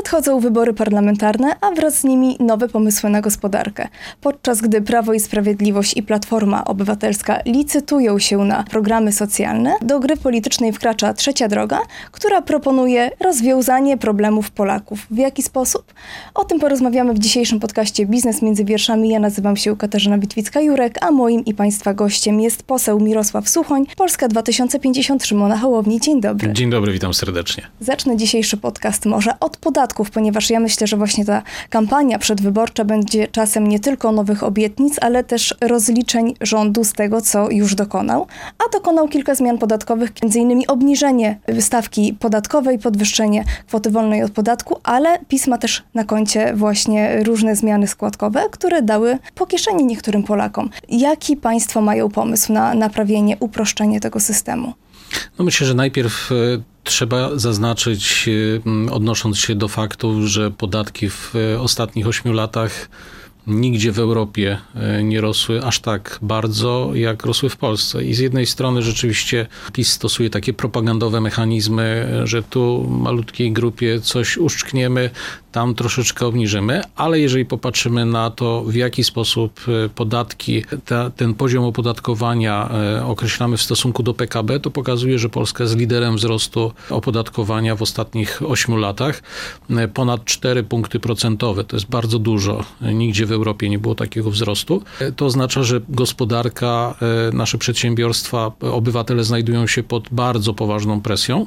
[0.00, 3.88] Nadchodzą wybory parlamentarne, a wraz z nimi nowe pomysły na gospodarkę.
[4.20, 10.16] Podczas gdy Prawo i Sprawiedliwość i Platforma Obywatelska licytują się na programy socjalne, do gry
[10.16, 11.80] politycznej wkracza trzecia droga,
[12.12, 15.06] która proponuje rozwiązanie problemów Polaków.
[15.10, 15.94] W jaki sposób?
[16.34, 19.08] O tym porozmawiamy w dzisiejszym podcaście Biznes między wierszami.
[19.08, 24.28] Ja nazywam się Katarzyna Witwicka-Jurek, a moim i Państwa gościem jest poseł Mirosław Suchoń, Polska
[24.28, 26.00] 2050 Szymona Hołowni.
[26.00, 26.52] Dzień dobry.
[26.52, 27.66] Dzień dobry, witam serdecznie.
[27.80, 32.84] Zacznę dzisiejszy podcast może od podatku podatków, ponieważ ja myślę, że właśnie ta kampania przedwyborcza
[32.84, 38.26] będzie czasem nie tylko nowych obietnic, ale też rozliczeń rządu z tego, co już dokonał.
[38.58, 40.62] A dokonał kilka zmian podatkowych, m.in.
[40.68, 47.56] obniżenie stawki podatkowej, podwyższenie kwoty wolnej od podatku, ale pisma też na koncie właśnie różne
[47.56, 50.70] zmiany składkowe, które dały po kieszeni niektórym Polakom.
[50.88, 54.72] Jaki państwo mają pomysł na naprawienie, uproszczenie tego systemu?
[55.38, 56.34] No myślę, że najpierw e,
[56.90, 58.28] Trzeba zaznaczyć,
[58.88, 62.88] e, odnosząc się do faktu, że podatki w e, ostatnich ośmiu latach
[63.46, 68.04] nigdzie w Europie e, nie rosły aż tak bardzo, jak rosły w Polsce.
[68.04, 74.36] I z jednej strony rzeczywiście PiS stosuje takie propagandowe mechanizmy, że tu malutkiej grupie coś
[74.36, 75.10] uszczkniemy,
[75.52, 81.34] tam troszeczkę obniżymy, ale jeżeli popatrzymy na to, w jaki sposób e, podatki, ta, ten
[81.34, 86.72] poziom opodatkowania e, określamy w stosunku do PKB, to pokazuje, że Polska jest liderem wzrostu
[86.90, 89.22] opodatkowania w ostatnich 8 latach.
[89.94, 92.64] Ponad 4 punkty procentowe, to jest bardzo dużo.
[92.80, 94.82] Nigdzie w Europie nie było takiego wzrostu.
[95.16, 96.94] To oznacza, że gospodarka,
[97.30, 101.46] e, nasze przedsiębiorstwa, obywatele znajdują się pod bardzo poważną presją,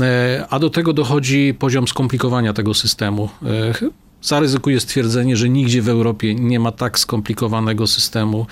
[0.00, 3.29] e, a do tego dochodzi poziom skomplikowania tego systemu.
[3.42, 3.90] E,
[4.22, 8.46] zaryzykuję stwierdzenie, że nigdzie w Europie nie ma tak skomplikowanego systemu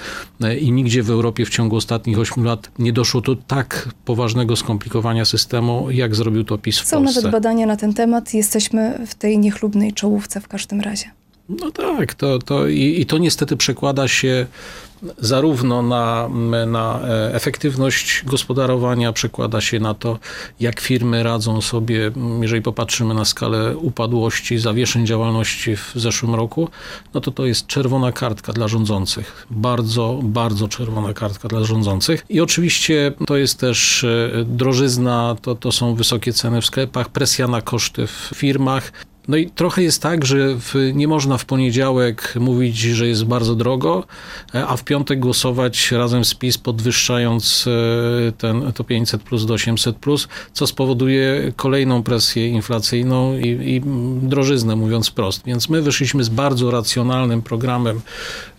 [0.60, 5.24] i nigdzie w Europie w ciągu ostatnich 8 lat nie doszło do tak poważnego skomplikowania
[5.24, 7.14] systemu, jak zrobił to PiS w Są Polsce.
[7.14, 8.34] Są nawet badania na ten temat.
[8.34, 11.10] Jesteśmy w tej niechlubnej czołówce w każdym razie.
[11.48, 14.46] No tak, to, to i, i to niestety przekłada się
[15.18, 16.28] zarówno na,
[16.66, 20.18] na e, efektywność gospodarowania, przekłada się na to,
[20.60, 22.10] jak firmy radzą sobie,
[22.40, 26.68] jeżeli popatrzymy na skalę upadłości, zawieszeń działalności w zeszłym roku,
[27.14, 29.46] no to to jest czerwona kartka dla rządzących.
[29.50, 32.24] Bardzo, bardzo czerwona kartka dla rządzących.
[32.28, 37.48] I oczywiście to jest też e, drożyzna, to, to są wysokie ceny w sklepach, presja
[37.48, 38.92] na koszty w firmach.
[39.28, 43.54] No i trochę jest tak, że w, nie można w poniedziałek mówić, że jest bardzo
[43.54, 44.04] drogo,
[44.54, 47.66] e, a w piątek głosować razem z PiS, podwyższając
[48.28, 53.82] e, ten, to 500 plus do 800 plus, co spowoduje kolejną presję inflacyjną i, i
[54.28, 55.42] drożyznę, mówiąc wprost.
[55.46, 58.00] Więc my wyszliśmy z bardzo racjonalnym programem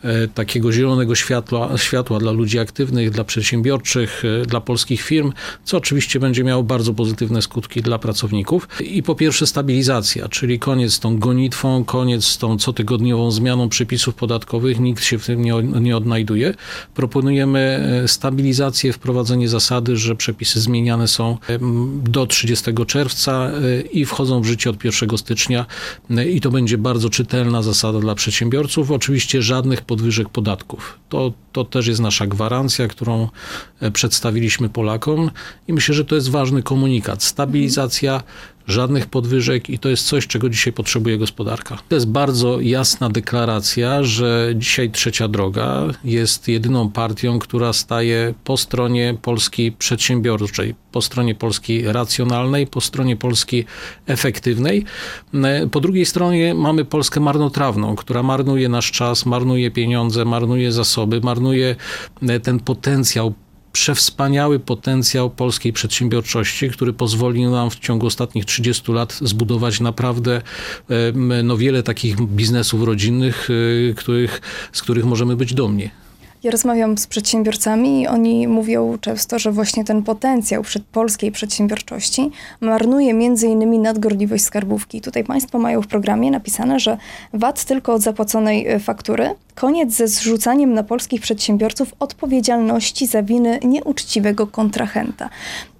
[0.04, 6.20] e, takiego zielonego światła, światła dla ludzi aktywnych, dla przedsiębiorczych, dla polskich firm, co oczywiście
[6.20, 8.68] będzie miało bardzo pozytywne skutki dla pracowników.
[8.82, 14.16] I po pierwsze stabilizacja, czyli koniec z tą gonitwą, koniec z tą cotygodniową zmianą przepisów
[14.16, 16.54] podatkowych, nikt się w tym nie, nie odnajduje.
[16.94, 17.60] Proponujemy
[18.04, 21.38] e, stabilizację, wprowadzenie zasady, że przepisy zmieniane są
[22.04, 25.66] do 30 czerwca e, i wchodzą w życie od 1 stycznia
[26.10, 28.92] e, i to będzie bardzo czytelna zasada dla przedsiębiorców.
[28.92, 31.00] Oczywiście żadnych podwyżek podatków.
[31.10, 33.28] To, to też jest nasza gwarancja, którą
[33.94, 35.32] przedstawiliśmy Polakom
[35.68, 37.24] i myślę, że to jest ważny komunikat.
[37.24, 38.24] Stabilizacja,
[38.70, 41.78] żadnych podwyżek i to jest coś, czego dzisiaj potrzebuje gospodarka.
[41.90, 48.58] To jest bardzo jasna deklaracja, że dzisiaj Trzecia Droga jest jedyną partią, która staje po
[48.58, 53.66] stronie Polski przedsiębiorczej, po stronie Polski racjonalnej, po stronie Polski
[54.08, 54.86] efektywnej.
[55.72, 61.76] Po drugiej stronie mamy Polskę marnotrawną, która marnuje nasz czas, marnuje pieniądze, marnuje zasoby, marnuje
[62.44, 63.34] ten potencjał
[63.74, 70.42] przewspaniały potencjał polskiej przedsiębiorczości, który pozwolił nam w ciągu ostatnich 30 lat zbudować naprawdę
[71.44, 74.42] no, wiele takich biznesów rodzinnych, y, których,
[74.72, 75.90] z których możemy być dumni.
[76.44, 82.32] Ja rozmawiam z przedsiębiorcami i oni mówią często, że właśnie ten potencjał przed polskiej przedsiębiorczości
[82.62, 85.02] marnuje między innymi nadgorliwość skarbówki.
[85.02, 86.98] Tutaj Państwo mają w programie napisane, że
[87.34, 93.60] VAT tylko od zapłaconej e, faktury, koniec ze zrzucaniem na polskich przedsiębiorców odpowiedzialności za winy
[93.64, 95.30] nieuczciwego kontrahenta.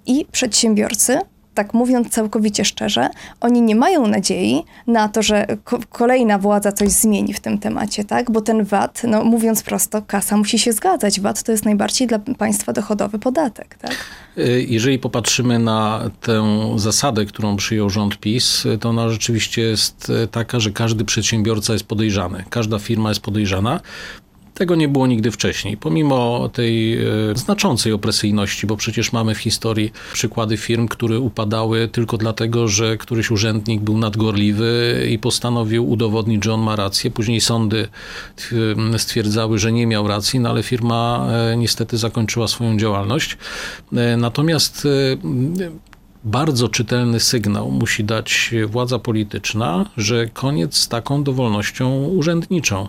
[0.06, 1.18] I przedsiębiorcy
[1.54, 3.08] tak mówiąc całkowicie szczerze,
[3.40, 8.04] oni nie mają nadziei na to, że ko kolejna władza coś zmieni w tym temacie,
[8.04, 8.30] tak?
[8.30, 11.20] Bo ten VAT, no mówiąc prosto, kasa musi się zgadzać.
[11.20, 13.96] VAT to jest najbardziej dla państwa dochodowy podatek, tak?
[14.38, 16.44] Y, jeżeli popatrzymy na tę
[16.76, 22.44] zasadę, którą przyjął rząd PiS, to ona rzeczywiście jest taka, że każdy przedsiębiorca jest podejrzany,
[22.50, 23.80] każda firma jest podejrzana
[24.60, 25.76] Tego nie było nigdy wcześniej.
[25.76, 32.16] Pomimo tej e, znaczącej opresyjności, bo przecież mamy w historii przykłady firm, które upadały tylko
[32.16, 37.10] dlatego, że któryś urzędnik był nadgorliwy i postanowił udowodnić, że on ma rację.
[37.10, 37.88] Później sądy
[38.92, 43.38] e, stwierdzały, że nie miał racji, no ale firma e, niestety zakończyła swoją działalność.
[44.16, 44.88] Natomiast
[46.24, 52.88] bardzo czytelny sygnał musi dać władza polityczna, że koniec z taką dowolnością urzędniczą.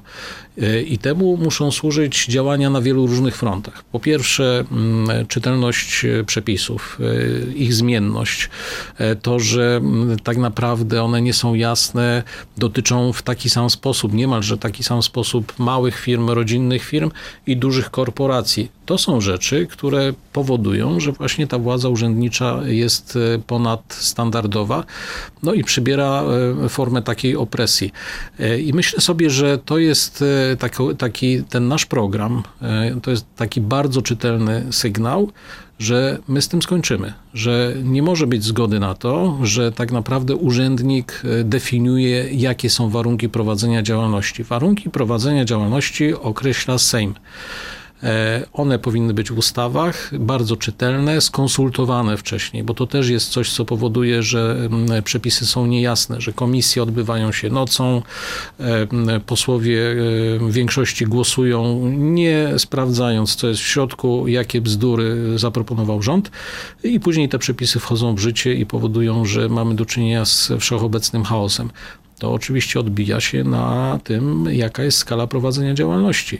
[0.88, 3.84] I temu muszą służyć działania na wielu różnych frontach.
[3.84, 8.50] Po pierwsze, mm, czytelność przepisów, e, ich zmienność,
[8.98, 12.24] e, to, że mm, tak naprawdę one nie są jasne,
[12.58, 17.12] dotyczą w taki sam sposób, niemalże taki sam sposób małych firm, rodzinnych firm
[17.48, 18.72] i dużych korporacji.
[18.86, 24.84] To są rzeczy, które powodują, że właśnie ta władza urzędnicza jest e, ponadstandardowa,
[25.44, 26.24] no i przybiera
[26.70, 27.92] formę takiej opresji.
[28.64, 30.24] I myślę sobie, że to jest
[30.56, 35.32] taki, taki, ten nasz program e, to jest taki bardzo czytelny sygnał,
[35.80, 40.36] że my z tym skończymy, że nie może być zgody na to, że tak naprawdę
[40.36, 44.44] urzędnik e, definiuje, jakie są warunki prowadzenia działalności.
[44.44, 47.14] Warunki prowadzenia działalności określa Sejm.
[48.04, 53.52] E, one powinny być w ustawach, bardzo czytelne, skonsultowane wcześniej, bo to też jest coś,
[53.52, 58.02] co powoduje, że mm, przepisy są niejasne, że komisje odbywają się nocą,
[58.60, 59.96] e, posłowie e,
[60.40, 66.32] w większości głosują nie sprawdzając, co jest w środku, jakie bzdury zaproponował rząd.
[66.84, 71.24] I później te przepisy wchodzą w życie i powodują, że mamy do czynienia z wszechobecnym
[71.24, 71.70] chaosem
[72.22, 76.40] to oczywiście odbija się na tym, jaka jest skala prowadzenia działalności.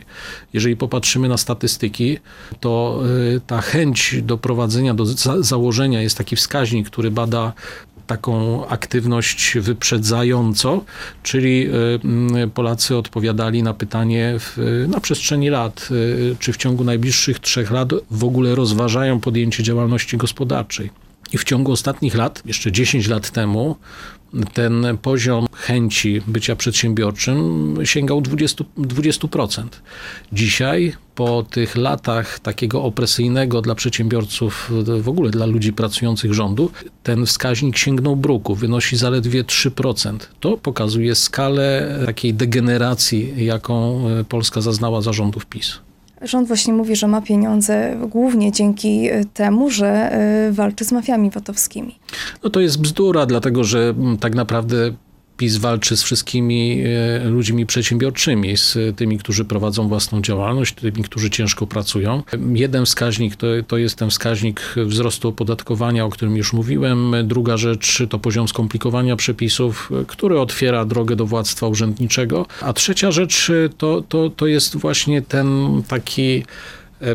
[0.52, 2.18] Jeżeli popatrzymy na statystyki,
[2.60, 3.02] to
[3.36, 5.04] y, ta chęć do prowadzenia, do
[5.40, 7.52] założenia jest taki wskaźnik, który bada
[8.06, 10.84] taką aktywność wyprzedzająco,
[11.22, 11.68] czyli
[12.44, 17.70] y, Polacy odpowiadali na pytanie w, na przestrzeni lat, y, czy w ciągu najbliższych trzech
[17.70, 20.90] lat w ogóle rozważają podjęcie działalności gospodarczej.
[21.32, 23.76] I w ciągu ostatnich lat, jeszcze 10 lat temu,
[24.52, 28.64] ten poziom chęci bycia przedsiębiorczym sięgał 20%.
[28.78, 29.66] 20%.
[30.32, 34.70] Dzisiaj, po tych latach takiego opresyjnego dla przedsiębiorców,
[35.00, 36.70] w ogóle dla ludzi pracujących rządu,
[37.02, 40.18] ten wskaźnik sięgnął bruku, wynosi zaledwie 3%.
[40.40, 45.78] To pokazuje skalę takiej degeneracji, jaką Polska zaznała za rządów PiS.
[46.24, 51.30] Rząd właśnie mówi, że ma pieniądze głównie dzięki e, temu, że e, walczy z mafiami
[51.30, 51.98] VAT-owskimi.
[52.44, 54.92] No to jest bzdura, dlatego że mm, tak naprawdę
[55.36, 61.30] PiS walczy z wszystkimi e, ludźmi przedsiębiorczymi, z tymi, którzy prowadzą własną działalność, tymi, którzy
[61.30, 62.22] ciężko pracują.
[62.54, 67.14] Jeden wskaźnik to, to jest ten wskaźnik wzrostu opodatkowania, o którym już mówiłem.
[67.24, 72.46] Druga rzecz to poziom skomplikowania przepisów, który otwiera drogę do władztwa urzędniczego.
[72.60, 76.44] A trzecia rzecz to, to, to jest właśnie ten taki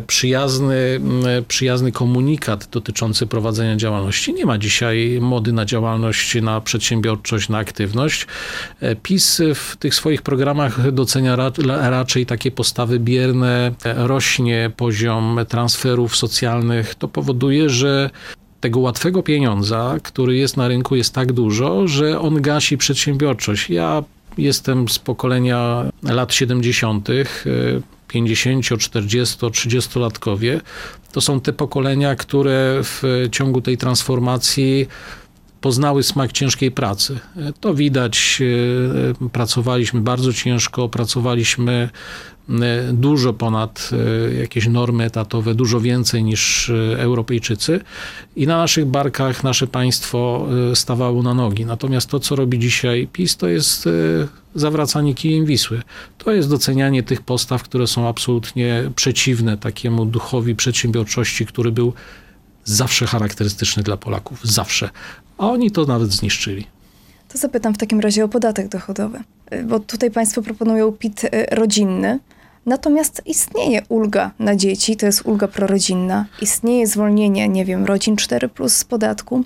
[0.08, 4.34] przyjazny, e, przyjazny komunikat dotyczący prowadzenia działalności.
[4.34, 8.28] Nie ma dzisiaj mody na działalność, na przedsiębiorczość, na aktywność.
[8.82, 11.36] E, PiS w tych swoich programach docenia
[11.90, 16.96] raczej takie postawy bierne, rośnie poziom transferów socjalnych.
[16.96, 18.10] To powoduje, że
[18.60, 23.70] tego łatwego pieniądza, który jest na rynku, jest tak dużo, że on gasi przedsiębiorczość.
[23.70, 24.04] Ja
[24.38, 27.10] jestem z pokolenia lat 70.
[28.08, 30.62] 50, 40, 30-latkowie,
[31.12, 34.88] to są te pokolenia, które w ciągu tej transformacji
[35.62, 37.20] poznały smak ciężkiej pracy.
[37.60, 38.42] To widać,
[39.22, 42.37] e, pracowaliśmy bardzo ciężko, pracowaliśmy E,
[42.94, 43.90] dużo ponad
[44.30, 47.80] e, jakieś normy etatowe, dużo więcej niż e, Europejczycy
[48.36, 51.66] i na naszych barkach nasze państwo stawało na nogi.
[51.66, 53.90] Natomiast to, co robi dzisiaj PiS, to jest
[54.56, 55.82] zawracanie kijem Wisły.
[56.18, 61.94] To jest docenianie tych postaw, które są absolutnie przeciwne takiemu duchowi przedsiębiorczości, który był
[62.64, 64.40] zawsze charakterystyczny dla Polaków.
[64.44, 64.90] Zawsze.
[65.38, 66.68] A oni to nawet zniszczyli.
[67.30, 69.20] To zapytam w takim razie o podatek dochodowy.
[69.66, 72.20] Bo tutaj Państwo proponują PIT rodzinny.
[72.68, 76.26] Natomiast istnieje ulga na dzieci, to jest ulga prorodzinna.
[76.42, 79.44] Istnieje zwolnienie, nie wiem, rodzin 4 plus z podatku.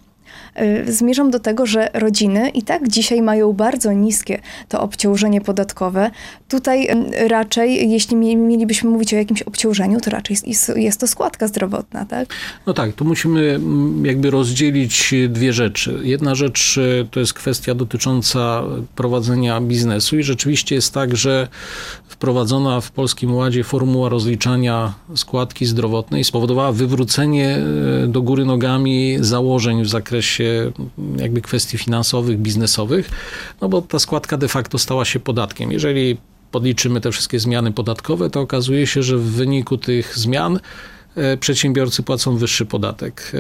[0.62, 6.12] Y, zmierzam do tego, że rodziny i tak dzisiaj mają bardzo niskie to obciążenie podatkowe.
[6.50, 6.88] Tutaj
[7.24, 10.38] y, raczej, jeśli mielibyśmy mówić o jakimś obciążeniu, to raczej
[10.76, 12.28] jest, to składka zdrowotna, tak?
[12.66, 16.00] No tak, tu musimy mm, jakby rozdzielić dwie rzeczy.
[16.04, 18.64] Jedna rzecz y, to jest kwestia dotycząca
[18.96, 21.48] prowadzenia biznesu i rzeczywiście jest tak, że
[22.22, 27.60] wprowadzona w Polskim Ładzie formuła rozliczania składki zdrowotnej spowodowała wywrócenie
[28.08, 30.72] do góry nogami założeń w zakresie
[31.18, 33.10] jakby kwestii finansowych, biznesowych,
[33.62, 35.72] no bo ta składka de facto stała się podatkiem.
[35.72, 36.18] Jeżeli
[36.52, 40.60] podliczymy te wszystkie zmiany podatkowe, to okazuje się, że w wyniku tych zmian
[41.16, 43.32] e, przedsiębiorcy płacą wyższy podatek.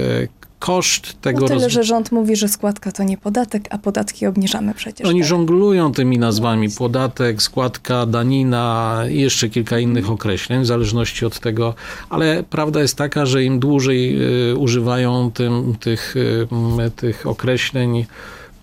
[0.62, 1.42] Koszt tego...
[1.42, 5.08] No tyle, roz- że rząd mówi, że składka to nie podatek, a podatki obniżamy przecież.
[5.08, 5.30] Oni tak?
[5.30, 11.74] żonglują tymi nazwami podatek, składka, danina i jeszcze kilka innych określeń, w zależności od tego,
[12.10, 16.48] ale prawda jest taka, że im dłużej y, używają tym, tych, y,
[16.96, 18.06] tych określeń,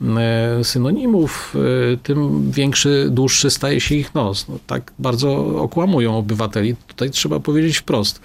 [0.02, 0.19] m,
[0.62, 1.55] synonimów,
[1.95, 4.49] y, tym większy, dłuższy staje się ich nos.
[4.49, 6.76] No, tak bardzo okłamują obywateli.
[6.87, 8.21] Tutaj trzeba powiedzieć wprost.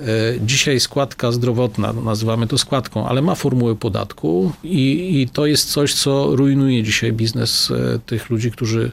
[0.00, 0.04] E,
[0.46, 5.72] Dzisiaj składka zdrowotna, no, nazywamy to składką, ale ma formułę podatku i, i to jest
[5.72, 8.92] coś, co rujnuje dzisiaj biznes e, tych ludzi, którzy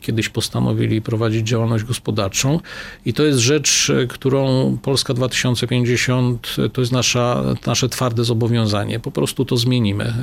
[0.00, 2.60] kiedyś postanowili prowadzić działalność gospodarczą.
[3.06, 9.00] I to jest rzecz, e, którą Polska 2050 e, to jest nasza, nasze twarde zobowiązanie.
[9.00, 10.14] Po prostu to zmienimy.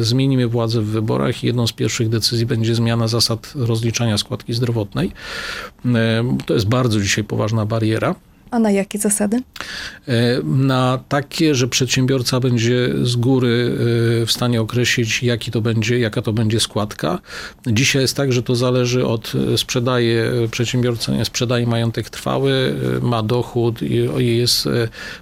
[0.00, 5.12] Zmienimy władzę w wyborach i jedną z pierwszych decyzji będzie zmiana zasad rozliczania składki zdrowotnej.
[6.46, 8.14] To jest bardzo dzisiaj poważna bariera.
[8.50, 9.42] A na jakie zasady?
[10.08, 13.76] E, na takie, że przedsiębiorca będzie z góry
[14.22, 17.18] e, w stanie określić, jaki to będzie, jaka to będzie składka.
[17.66, 23.22] Dzisiaj jest tak, że to zależy od e, sprzedaje przedsiębiorca, nie sprzedaje majątek trwały, ma
[23.22, 23.82] dochód
[24.18, 24.68] i jest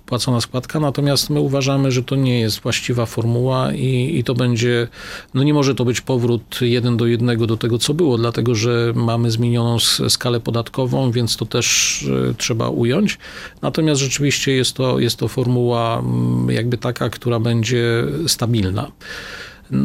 [0.06, 4.88] płacona składka, natomiast my uważamy, że to nie jest właściwa formuła i, i to będzie,
[5.34, 8.92] no nie może to być powrót jeden do jednego do tego, co było, dlatego że
[8.94, 9.78] mamy zmienioną
[10.08, 12.04] skalę podatkową, więc to też
[12.38, 13.13] trzeba ująć.
[13.62, 18.90] Natomiast rzeczywiście jest to, jest to formuła mm, jakby taka, która będzie stabilna.
[19.72, 19.76] E,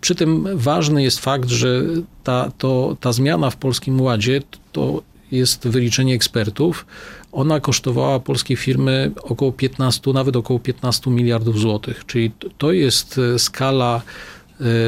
[0.00, 1.82] Przy tym ważny jest fakt, że
[2.24, 6.86] ta, to, ta zmiana w Polskim Ładzie to jest wyliczenie ekspertów.
[7.32, 12.06] Ona kosztowała polskie firmy około 15, nawet około 15 miliardów złotych.
[12.06, 14.02] Czyli to jest e, skala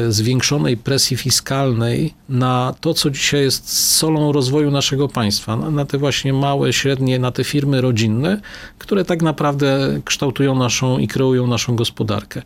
[0.09, 5.97] zwiększonej presji fiskalnej na to, co dzisiaj jest solą rozwoju naszego państwa, na, na te
[5.97, 8.41] właśnie małe, średnie, na te firmy rodzinne,
[8.77, 12.41] które tak naprawdę kształtują naszą i kreują naszą gospodarkę.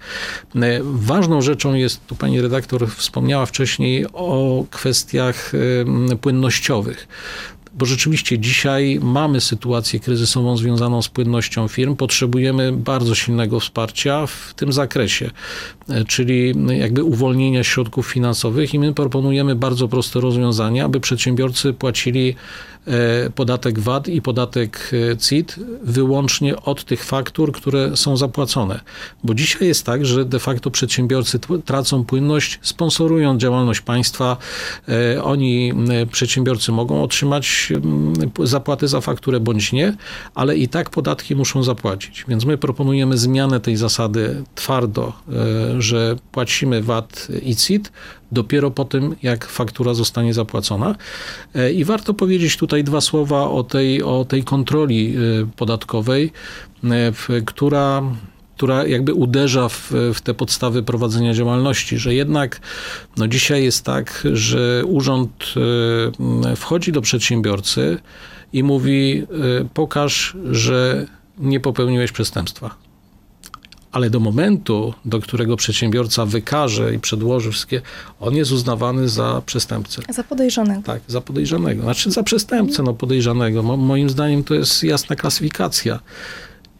[0.55, 7.07] E, Ważną rzeczą jest, tu pani redaktor wspomniała wcześniej o kwestiach em, płynnościowych
[7.77, 11.96] bo rzeczywiście dzisiaj mamy sytuację kryzysową związaną z płynnością firm.
[11.96, 15.31] Potrzebujemy bardzo silnego wsparcia w tym zakresie,
[15.89, 22.36] e, czyli jakby uwolnienia środków finansowych i my proponujemy bardzo proste rozwiązania, aby przedsiębiorcy płacili
[22.88, 28.79] e, podatek VAT i podatek e, CIT wyłącznie od tych faktur, które są zapłacone.
[29.24, 34.38] Bo dzisiaj jest tak, że de facto przedsiębiorcy tracą płynność, sponsorując działalność państwa.
[35.24, 35.74] Oni,
[36.12, 37.66] przedsiębiorcy mogą otrzymać
[38.43, 39.97] zapłaty za fakturę bądź nie,
[40.36, 42.25] ale i tak podatki muszą zapłacić.
[42.27, 47.91] Więc my proponujemy zmianę tej zasady twardo, e, że płacimy VAT i CIT
[48.31, 50.95] dopiero po tym, jak faktura zostanie zapłacona.
[51.55, 56.31] E, I warto powiedzieć tutaj dwa słowa o tej, o tej kontroli e, podatkowej,
[57.45, 58.01] która
[58.58, 62.60] która jakby uderza w, w te podstawy prowadzenia działalności, że jednak
[63.18, 65.54] no dzisiaj jest tak, że urząd
[66.46, 67.98] e, wchodzi do przedsiębiorcy
[68.54, 69.24] i mówi:
[69.62, 71.06] e, pokaż, że
[71.38, 72.76] nie popełniłeś przestępstwa.
[73.92, 77.82] Ale do momentu, do którego przedsiębiorca wykaże i przedłoży wszystkie,
[78.20, 80.02] on jest uznawany za przestępcę.
[80.10, 80.82] Za podejrzanego.
[80.82, 81.84] Tak, za podejrzanego.
[81.84, 83.64] Znaczy za przestępcę, no podejrzanego.
[83.64, 86.00] Mo, moim zdaniem to jest jasna klasyfikacja.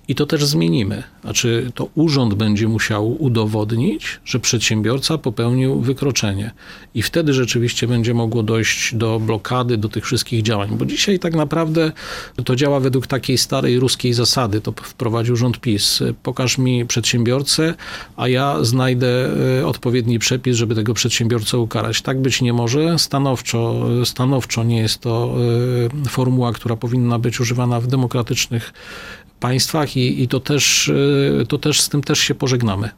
[0.08, 1.04] I to też zmienimy.
[1.22, 6.52] Znaczy, to urząd będzie musiał udowodnić, że przedsiębiorca popełnił wykroczenie.
[6.94, 10.70] I wtedy rzeczywiście będzie mogło dojść do blokady, do tych wszystkich działań.
[10.72, 11.92] Bo dzisiaj tak naprawdę
[12.46, 14.62] to działa według takiej starej ruskiej zasady.
[14.62, 16.04] To wprowadził rząd PiS.
[16.24, 17.74] Pokaż mi przedsiębiorcę,
[18.18, 22.02] a ja znajdę e, odpowiedni przepis, żeby tego przedsiębiorcę ukarać.
[22.02, 23.00] Tak być nie może.
[23.00, 25.36] Stanowczo, stanowczo nie jest to
[26.06, 28.74] e, formuła, która powinna być używana w demokratycznych
[29.40, 32.90] państwach i, i to, też, y, to też z tym też się pożegnamy.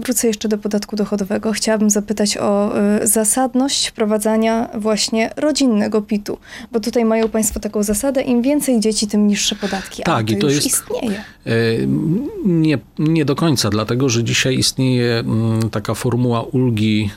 [0.00, 1.52] Wrócę jeszcze do podatku dochodowego.
[1.52, 6.38] Chciałabym zapytać o y, zasadność wprowadzania właśnie rodzinnego PIT-u,
[6.72, 10.02] bo tutaj mają Państwo taką zasadę, im więcej dzieci, tym niższe podatki.
[10.02, 11.24] Tak, Ale to i to już jest- istnieje.
[11.46, 11.52] E,
[12.44, 17.10] Nie, nie do końca, dlatego że dzisiaj istnieje mm, taka formuła ulgi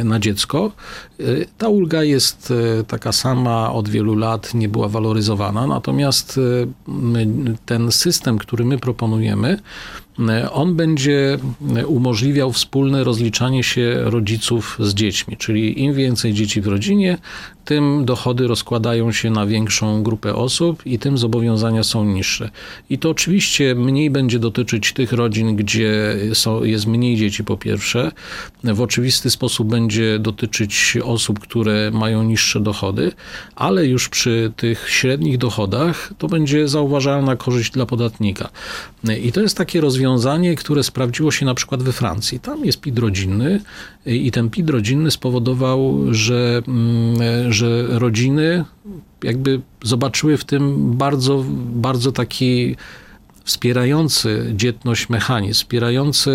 [0.00, 0.72] e, na dziecko.
[1.20, 1.24] E,
[1.58, 6.40] Ta ulga jest e, taka sama od wielu lat, nie była waloryzowana, natomiast
[6.86, 9.58] my- ten system, który my proponujemy,
[10.52, 11.38] on będzie
[11.86, 17.18] umożliwiał wspólne rozliczanie się rodziców z dziećmi, czyli im więcej dzieci w rodzinie,
[17.64, 22.50] tym dochody rozkładają się na większą grupę osób i tym zobowiązania są niższe.
[22.90, 28.12] I to oczywiście mniej będzie dotyczyć tych rodzin, gdzie są, jest mniej dzieci po pierwsze.
[28.64, 33.12] W oczywisty sposób będzie dotyczyć osób, które mają niższe dochody,
[33.56, 38.48] ale już przy tych średnich dochodach to będzie zauważalna korzyść dla podatnika.
[39.22, 42.40] I to jest takie rozwiązanie, które sprawdziło się na przykład we Francji.
[42.40, 43.60] Tam jest PIT rodzinny
[44.06, 48.64] i ten PIT rodzinny spowodował, że, mm, że rodziny
[49.22, 52.76] jakby zobaczyły w tym bardzo, bardzo taki
[53.44, 56.30] wspierający dzietność mechanizm, wspierający,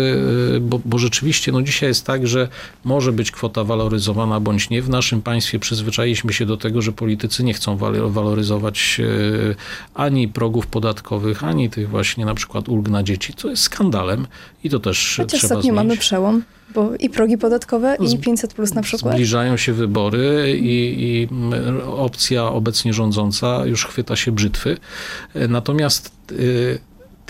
[0.56, 2.48] y, bo, bo, rzeczywiście no dzisiaj jest tak, że
[2.84, 4.82] może być kwota waloryzowana bądź nie.
[4.82, 7.76] W naszym państwie przyzwyczailiśmy się do tego, że politycy nie chcą
[8.10, 9.54] waloryzować y,
[9.94, 14.26] ani progów podatkowych, ani tych właśnie na przykład ulg na dzieci, co jest skandalem
[14.64, 15.76] i to też Chociaż trzeba ostatnio zmienić.
[15.76, 16.42] mamy przełom.
[16.74, 19.14] Bo i progi podatkowe, i 500 plus na przykład.
[19.14, 21.28] Zbliżają się wybory i, i
[21.86, 24.76] opcja obecnie rządząca już chwyta się brzytwy.
[25.48, 26.78] Natomiast y,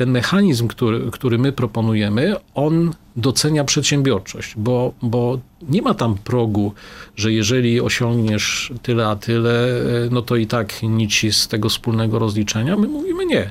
[0.00, 5.38] ten mechanizm, który, który my proponujemy, on docenia przedsiębiorczość, bo, bo
[5.68, 6.72] nie ma tam progu,
[7.16, 9.68] że jeżeli osiągniesz tyle a tyle,
[10.10, 12.76] no to i tak nic z tego wspólnego rozliczenia.
[12.76, 13.50] My mówimy nie.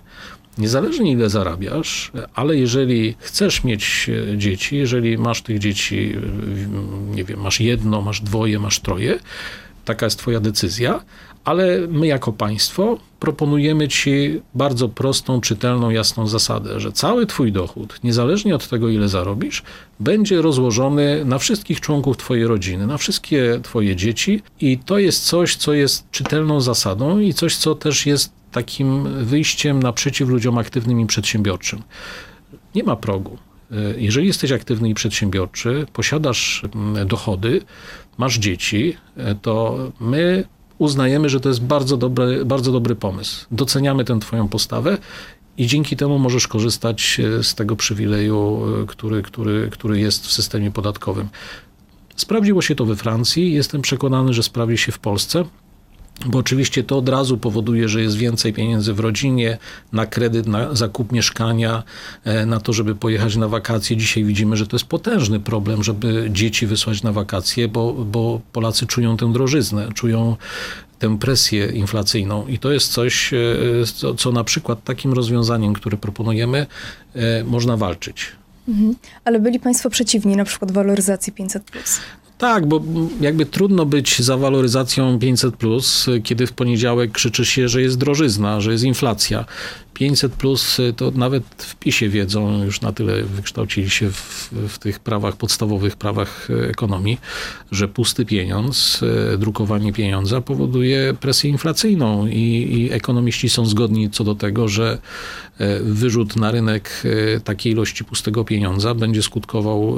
[0.58, 6.16] Niezależnie ile zarabiasz, ale jeżeli chcesz mieć dzieci, jeżeli masz tych dzieci,
[7.16, 9.20] nie wiem, masz jedno, masz dwoje, masz troje,
[9.86, 11.02] taka jest Twoja decyzja,
[11.50, 18.00] ale my jako państwo proponujemy Ci bardzo prostą, czytelną, jasną zasadę, że cały Twój dochód,
[18.04, 19.64] niezależnie od tego, ile zarobisz,
[20.00, 25.56] będzie rozłożony na wszystkich członków Twojej rodziny, na wszystkie Twoje dzieci i to jest coś,
[25.56, 31.06] co jest czytelną zasadą i coś, co też jest takim wyjściem naprzeciw ludziom aktywnym i
[31.06, 31.82] przedsiębiorczym.
[32.76, 33.38] Nie ma progu.
[33.98, 36.64] Jeżeli jesteś aktywny i przedsiębiorczy, posiadasz
[37.06, 37.62] dochody,
[38.18, 38.98] masz dzieci,
[39.42, 40.44] to my
[40.80, 43.46] uznajemy, że to jest bardzo dobry, bardzo dobry pomysł.
[43.52, 44.98] Doceniamy tę Twoją postawę
[45.58, 51.30] i dzięki temu możesz korzystać z tego przywileju, który, który, który jest w systemie podatkowym.
[52.16, 55.46] Sprawdziło się to we Francji, jestem przekonany, że sprawdzi się w Polsce.
[56.26, 59.58] Bo oczywiście to od razu powoduje, że jest więcej pieniędzy w rodzinie,
[59.94, 61.84] na kredyt, na zakup mieszkania,
[62.46, 63.98] na to, żeby pojechać na wakacje.
[63.98, 68.88] Dzisiaj widzimy, że to jest potężny problem, żeby dzieci wysłać na wakacje, bo, bo Polacy
[68.88, 70.36] czują tę drożyznę, czują
[71.00, 72.48] tę presję inflacyjną.
[72.48, 73.32] I to jest coś,
[73.96, 76.66] co, co na przykład takim rozwiązaniem, które proponujemy,
[77.46, 78.32] można walczyć.
[78.68, 78.96] Mhm.
[79.26, 81.64] Ale byli Państwo przeciwni na przykład waloryzacji 500.
[82.40, 82.82] Tak, bo
[83.22, 85.56] jakby trudno być za waloryzacją 500,
[86.24, 89.46] kiedy w poniedziałek krzyczy się, że jest drożyzna, że jest inflacja.
[90.00, 95.00] 500 plus to nawet w PiSie wiedzą, już na tyle wykształcili się w, w, tych
[95.00, 97.18] prawach, podstawowych prawach ekonomii,
[97.72, 99.02] że pusty pieniądz,
[99.38, 104.98] drukowanie pieniądza powoduje presję inflacyjną i, i ekonomiści są zgodni co do tego, że
[105.82, 107.04] wyrzut na rynek
[107.44, 109.98] takiej ilości pustego pieniądza będzie skutkował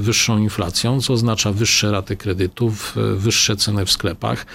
[0.00, 4.46] wyższą inflacją, co oznacza wyższe raty kredytów, wyższe ceny w sklepach,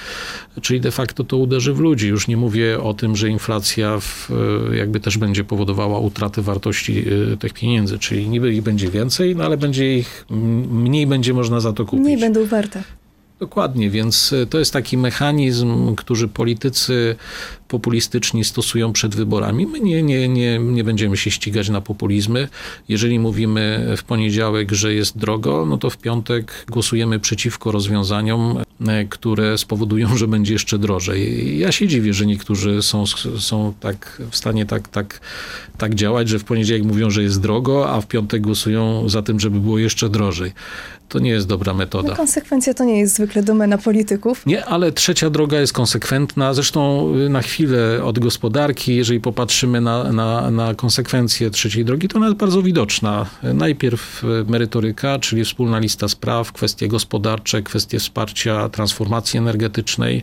[0.61, 2.07] czyli de facto to uderzy w ludzi.
[2.07, 4.31] Już nie mówię o tym, że inflacja w,
[4.83, 7.05] jakby też będzie powodowała utratę wartości
[7.39, 10.25] tych pieniędzy, czyli niby ich będzie więcej, no ale będzie ich,
[10.69, 12.05] mniej będzie można za to kupić.
[12.05, 12.83] Mniej będą warte.
[13.39, 17.15] Dokładnie, więc to jest taki mechanizm, który politycy
[17.67, 19.67] populistyczni stosują przed wyborami.
[19.67, 22.47] My nie, nie, nie, nie będziemy się ścigać na populizmy.
[22.89, 28.59] Jeżeli mówimy w poniedziałek, że jest drogo, no to w piątek głosujemy przeciwko rozwiązaniom,
[29.09, 31.59] które spowodują, że będzie jeszcze drożej.
[31.59, 33.05] Ja się dziwię, że niektórzy są,
[33.39, 35.19] są tak w stanie tak, tak,
[35.77, 39.39] tak działać, że w poniedziałek mówią, że jest drogo, a w piątek głosują za tym,
[39.39, 40.51] żeby było jeszcze drożej.
[41.13, 42.09] To nie jest dobra metoda.
[42.09, 44.45] No, konsekwencja to nie jest zwykle domena polityków.
[44.45, 46.53] Nie, ale trzecia droga jest konsekwentna.
[46.53, 52.25] Zresztą na chwilę od gospodarki, jeżeli popatrzymy na, na, na konsekwencje trzeciej drogi, to ona
[52.25, 53.25] jest bardzo widoczna.
[53.53, 60.21] Najpierw merytoryka, czyli wspólna lista spraw, kwestie gospodarcze, kwestie wsparcia transformacji energetycznej,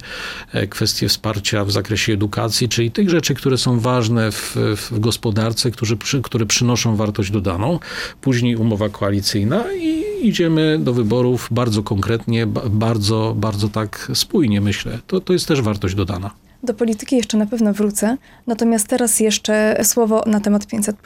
[0.70, 5.96] kwestie wsparcia w zakresie edukacji, czyli tych rzeczy, które są ważne w, w gospodarce, którzy,
[6.22, 7.78] które przynoszą wartość dodaną.
[8.20, 14.98] Później umowa koalicyjna i idziemy do wyborów bardzo konkretnie, bardzo, bardzo tak spójnie, myślę.
[15.06, 16.30] To, to jest też wartość dodana.
[16.62, 18.16] Do polityki jeszcze na pewno wrócę,
[18.46, 20.96] natomiast teraz jeszcze słowo na temat 500.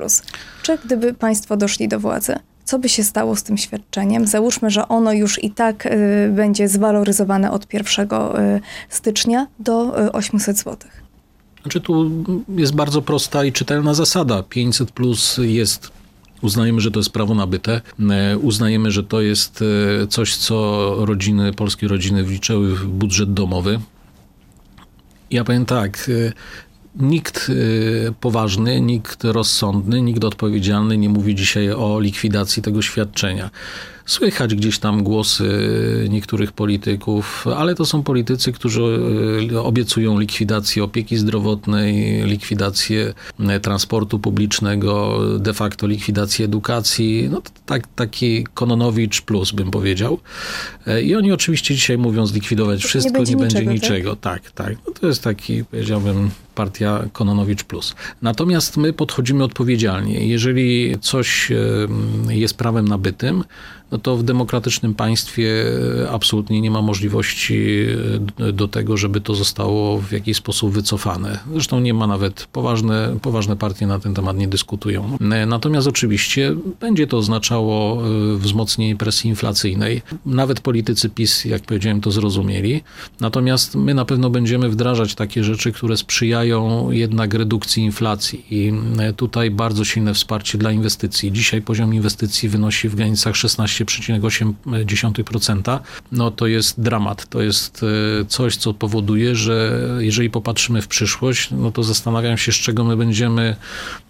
[0.63, 2.35] Czy gdyby Państwo doszli do władzy,
[2.65, 4.27] co by się stało z tym świadczeniem?
[4.27, 10.13] Załóżmy, że ono już i tak y, będzie zwaloryzowane od 1 y, stycznia do y,
[10.13, 10.91] 800 zł.
[11.63, 12.11] Znaczy tu
[12.49, 14.43] jest bardzo prosta i czytelna zasada.
[14.43, 15.91] 500 plus jest
[16.45, 17.81] Uznajemy, że to jest prawo nabyte.
[18.41, 19.65] Uznajemy, że to jest
[20.09, 23.81] coś, co rodziny, polskie rodziny wliczyły w budżet domowy.
[25.31, 26.11] Ja powiem tak,
[27.01, 27.51] Nikt
[28.21, 33.51] poważny, nikt rozsądny, nikt odpowiedzialny nie mówi dzisiaj o likwidacji tego świadczenia.
[34.07, 35.49] Słychać gdzieś tam głosy
[36.11, 38.83] niektórych polityków, ale to są politycy, którzy
[39.53, 47.29] e, obiecują likwidację opieki zdrowotnej, likwidację e, transportu publicznego, de facto likwidację edukacji.
[47.33, 50.19] No, tak, taki Kononowicz plus bym powiedział.
[50.87, 53.73] E, I oni oczywiście dzisiaj mówią zlikwidować wszystko, nie, nie będzie niczego.
[53.73, 54.17] niczego.
[54.17, 54.53] Tak, tak.
[54.53, 54.77] tak.
[54.87, 57.95] No, to jest taki, powiedziałbym, partia Kononowicz plus.
[58.23, 60.27] Natomiast my podchodzimy odpowiedzialnie.
[60.27, 61.53] Jeżeli coś
[62.29, 63.45] jest prawem nabytym,
[63.95, 65.65] no to w demokratycznym państwie
[66.11, 67.87] absolutnie nie ma możliwości
[68.39, 71.39] e, do tego, żeby to zostało w jakiś sposób wycofane.
[71.53, 75.19] Zresztą nie ma nawet, poważne, poważne partie na ten temat nie dyskutują.
[75.21, 80.03] E, natomiast oczywiście będzie to oznaczało e, wzmocnienie presji inflacyjnej.
[80.27, 82.83] Nawet politycy PiS, jak powiedziałem, to zrozumieli.
[83.21, 88.73] Natomiast my na pewno będziemy wdrażać takie rzeczy, które sprzyjają jednak redukcji inflacji i
[89.17, 91.33] tutaj bardzo silne wsparcie dla inwestycji.
[91.33, 95.81] Dzisiaj poziom inwestycji wynosi w granicach 16 13,8%,
[96.13, 97.29] no to jest dramat.
[97.29, 102.53] To jest e, coś, co powoduje, że jeżeli popatrzymy w przyszłość, no to zastanawiam się,
[102.53, 103.57] z czego my będziemy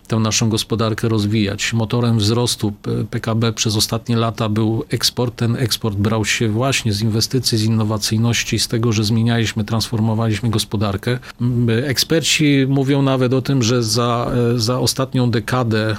[0.06, 1.72] tę naszą gospodarkę rozwijać.
[1.72, 2.72] Motorem wzrostu
[3.10, 5.36] PKB przez ostatnie lata był eksport.
[5.36, 11.18] Ten eksport brał się właśnie z inwestycji, z innowacyjności, z tego, że zmienialiśmy, transformowaliśmy gospodarkę.
[11.84, 15.96] Eksperci mówią nawet o tym, że za, za ostatnią dekadę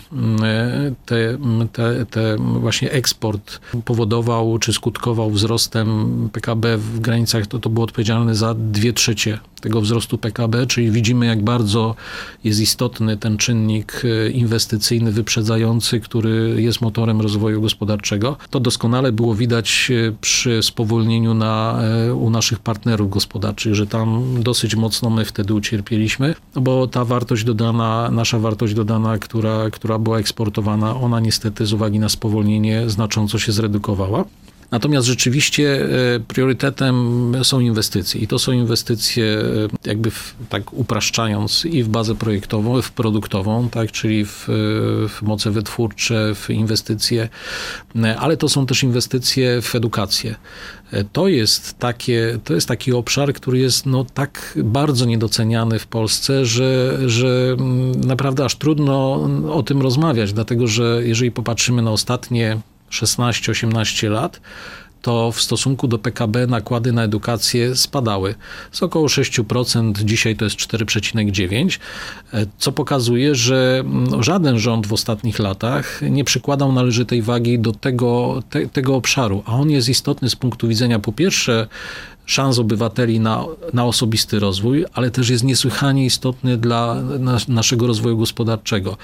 [1.06, 1.38] te,
[1.72, 8.36] te, te właśnie eksport powodował czy skutkował wzrostem PKB w granicach, to, to było odpowiedzialne
[8.36, 11.96] za dwie trzecie tego wzrostu PKB, czyli widzimy, jak bardzo
[12.44, 18.38] jest istotny ten czynnik e, inwestycyjny wyprzedzający, który jest motorem rozwoju gospodarczego.
[18.50, 24.24] To doskonale było widać e, przy spowolnieniu na, e, u naszych partnerów gospodarczych, że tam
[24.44, 30.20] dosyć mocno my wtedy ucierpieliśmy, bo ta wartość dodana, nasza wartość dodana, która, która była
[30.20, 34.26] eksportowana, ona niestety z uwagi na spowolnienie znacząco się zredukowała.
[34.72, 38.22] Natomiast rzeczywiście e, priorytetem są inwestycje.
[38.22, 43.70] I to są inwestycje e, jakby w, tak upraszczając i w bazę projektową, w produktową,
[43.70, 44.46] tak, czyli w,
[45.10, 47.30] w moce wytwórcze, w inwestycje,
[47.96, 50.36] e, ale to są też inwestycje w edukację.
[51.14, 56.46] To jest, takie, to jest taki obszar, który jest no, tak bardzo niedoceniany w Polsce,
[56.46, 59.14] że, że mm, naprawdę aż trudno
[59.54, 62.58] o tym rozmawiać, dlatego że jeżeli popatrzymy na ostatnie
[63.02, 64.42] 16-18 lat,
[65.06, 68.36] to w stosunku do PKB nakłady na edukację spadały.
[68.72, 71.78] Z około 6%, dzisiaj to jest 4,9%,
[72.58, 78.44] co pokazuje, że mm, żaden rząd w ostatnich latach nie przykładał należytej wagi do tego,
[78.50, 81.68] te, tego obszaru, a on jest istotny z punktu widzenia po pierwsze
[82.26, 88.18] szans obywateli na, na osobisty rozwój, ale też jest niesłychanie istotny dla nas, naszego rozwoju
[88.18, 88.98] gospodarczego.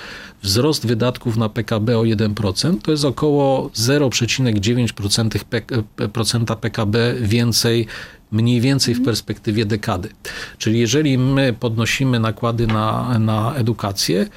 [0.43, 7.87] Wzrost wydatków na PKB o 1% to jest około 0,9% PKB więcej
[8.31, 9.05] mniej więcej w mhm.
[9.05, 10.09] perspektywie dekady.
[10.57, 14.27] Czyli jeżeli my podnosimy nakłady na, na edukację,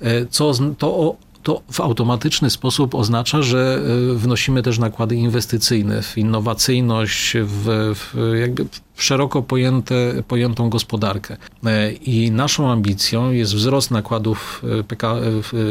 [0.00, 6.18] e, co, to to w automatyczny sposób oznacza, że e, wnosimy też nakłady inwestycyjne w
[6.18, 11.36] innowacyjność, w, w jakby w szeroko pojęte, pojętą gospodarkę.
[11.64, 15.14] E, I naszą ambicją jest wzrost nakładów e, PK,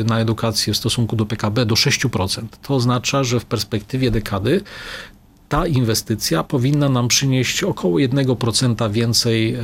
[0.05, 2.43] na edukację w stosunku do PKB do 6%.
[2.61, 4.61] To oznacza, że w perspektywie dekady
[5.51, 9.59] ta inwestycja powinna nam przynieść około 1% więcej e,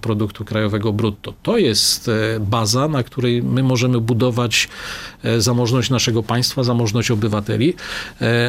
[0.00, 1.34] produktu krajowego brutto.
[1.42, 4.68] To jest e, baza, na której my możemy budować
[5.24, 7.74] e, zamożność naszego państwa, zamożność obywateli,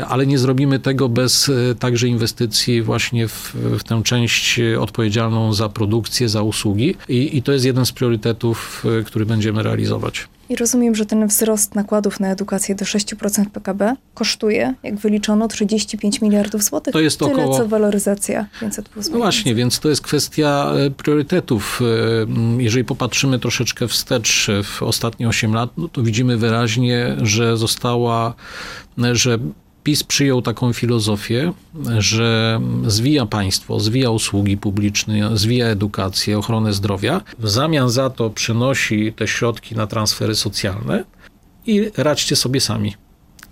[0.07, 6.29] ale nie zrobimy tego bez także inwestycji właśnie w, w tę część odpowiedzialną za produkcję,
[6.29, 10.27] za usługi i, i to jest jeden z priorytetów, który będziemy realizować.
[10.53, 16.21] I rozumiem, że ten wzrost nakładów na edukację do 6% PKB kosztuje, jak wyliczono, 35
[16.21, 16.93] miliardów złotych.
[16.93, 17.57] To jest Tyle, około...
[17.57, 19.09] co waloryzacja 500 plus.
[19.09, 21.81] No właśnie, więc to jest kwestia e, priorytetów.
[22.57, 28.33] E, jeżeli popatrzymy troszeczkę wstecz w ostatnie 8 lat, no to widzimy wyraźnie, że została,
[29.13, 29.37] że
[29.83, 31.53] PiS przyjął taką filozofię,
[31.97, 37.21] że zwija państwo, zwija usługi publiczne, zwija edukację, ochronę zdrowia.
[37.39, 41.03] W zamian za to przenosi te środki na transfery socjalne
[41.65, 42.93] i radźcie sobie sami.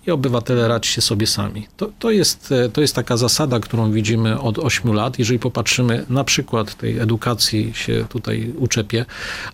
[0.08, 1.68] I obywatele radźcie sobie sami.
[1.78, 5.20] To, to, jest, to jest taka zasada, którą widzimy od 8 lat.
[5.20, 9.06] Jeżeli popatrzymy na przykład tej edukacji, się tutaj uczepię,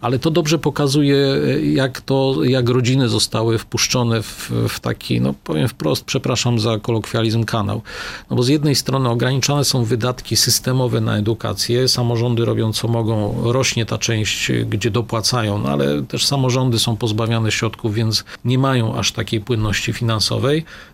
[0.02, 1.18] ale to dobrze pokazuje,
[1.64, 7.44] jak to, jak rodziny zostały wpuszczone w, w taki, no powiem wprost, przepraszam za kolokwializm,
[7.44, 7.82] kanał.
[8.30, 13.36] No bo z jednej strony ograniczone są wydatki systemowe na edukację, samorządy robią co mogą,
[13.52, 18.96] rośnie ta część, gdzie dopłacają, no ale też samorządy są pozbawiane środków, więc nie mają
[18.96, 20.37] aż takiej płynności finansowej.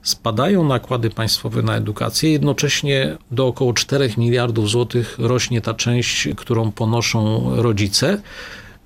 [0.01, 6.71] Spadają nakłady państwowe na edukację, jednocześnie do około 4 miliardów złotych rośnie ta część, którą
[6.71, 8.21] ponoszą rodzice.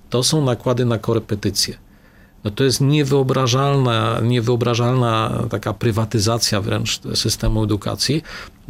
[0.10, 1.78] To są nakłady na korepetycje
[2.48, 8.24] no to jest niewyobrażalna, niewyobrażalna taka prywatyzacja wręcz systemu edukacji.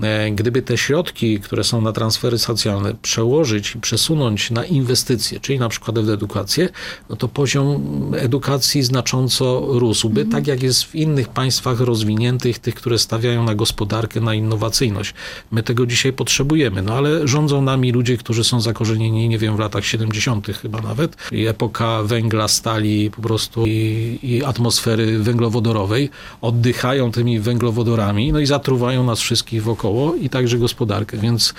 [0.04, 5.60] E, gdyby te środki, które są na transfery socjalne, przełożyć i przesunąć na inwestycje, czyli
[5.60, 6.70] na przykład w edukację,
[7.10, 10.32] no to poziom edukacji znacząco rósłby, mhm.
[10.32, 15.14] tak jak jest w innych państwach rozwiniętych, tych, które stawiają na gospodarkę, na innowacyjność.
[15.52, 19.60] My tego dzisiaj potrzebujemy, no ale rządzą nami ludzie, którzy są zakorzenieni, nie wiem, w
[19.60, 20.48] latach 70.
[20.62, 21.16] chyba nawet.
[21.32, 26.10] I epoka węgla, stali po prostu i, i atmosfery węglowodorowej,
[26.42, 31.18] oddychają tymi węglowodorami, no i zatruwają nas wszystkich wokoło i także gospodarkę.
[31.18, 31.54] Więc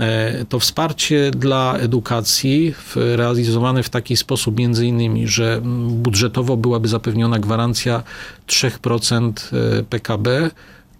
[0.00, 7.38] e, to wsparcie dla edukacji realizowane w taki sposób, między innymi, że budżetowo byłaby zapewniona
[7.38, 8.02] gwarancja
[8.46, 9.32] 3%
[9.78, 10.50] e, PKB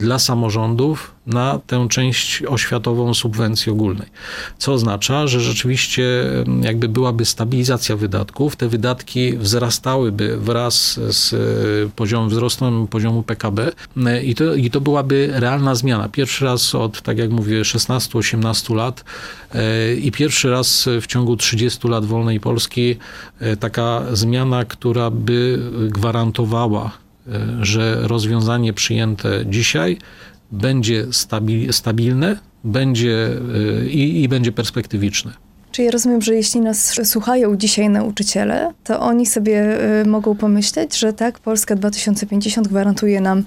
[0.01, 4.09] dla samorządów na tę część oświatową subwencji ogólnej.
[4.59, 6.25] Co oznacza, że rzeczywiście
[6.63, 11.37] jakby byłaby stabilizacja wydatków, te wydatki wzrastałyby wraz z e,
[11.97, 13.73] poziomem wzrostem poziomu PKB
[14.07, 16.09] e, i to, i to byłaby realna zmiana.
[16.09, 19.05] Pierwszy raz od, tak jak mówię, 16-18 lat
[19.55, 22.97] e, i pierwszy raz w ciągu 30 lat wolnej Polski
[23.61, 25.59] taka zmiana, która by
[25.89, 26.91] gwarantowała
[27.61, 29.99] że rozwiązanie przyjęte dzisiaj
[30.53, 31.07] będzie
[31.71, 33.29] stabilne będzie
[33.85, 35.33] y, i, i będzie perspektywiczne.
[35.73, 40.99] Czy ja rozumiem, że jeśli nas słuchają dzisiaj nauczyciele, to oni sobie y, mogą pomyśleć,
[40.99, 43.45] że tak, Polska 2050 gwarantuje nam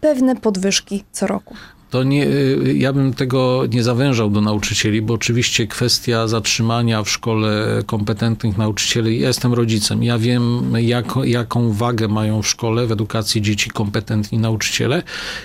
[0.00, 1.54] pewne podwyżki co roku?
[1.90, 7.10] To nie, y, ja bym tego nie zawężał do nauczycieli, bo oczywiście kwestia zatrzymania w
[7.10, 12.92] szkole kompetentnych nauczycieli, ja jestem rodzicem, ja wiem jak, jaką wagę mają w szkole, w
[12.92, 15.02] edukacji dzieci kompetentni nauczyciele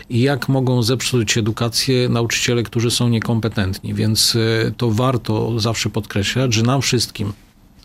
[0.10, 6.54] i jak mogą zepsuć edukację nauczyciele, którzy są niekompetentni, więc y, to warto zawsze podkreślać,
[6.54, 7.34] że nam wszystkim,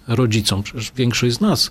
[0.09, 1.71] rodzicom, przecież większość z nas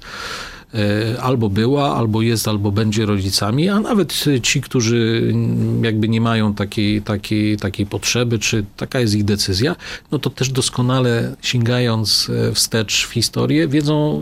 [1.22, 5.34] albo była, albo jest, albo będzie rodzicami, a nawet ci, którzy
[5.82, 9.76] jakby nie mają takiej, takiej, takiej potrzeby, czy taka jest ich decyzja,
[10.12, 14.22] no to też doskonale sięgając e, wstecz w historię, wiedzą,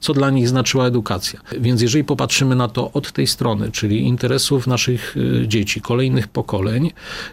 [0.00, 1.40] co dla nich znaczyła edukacja.
[1.60, 6.90] Więc jeżeli popatrzymy na to od tej strony, czyli interesów naszych e, dzieci, kolejnych pokoleń,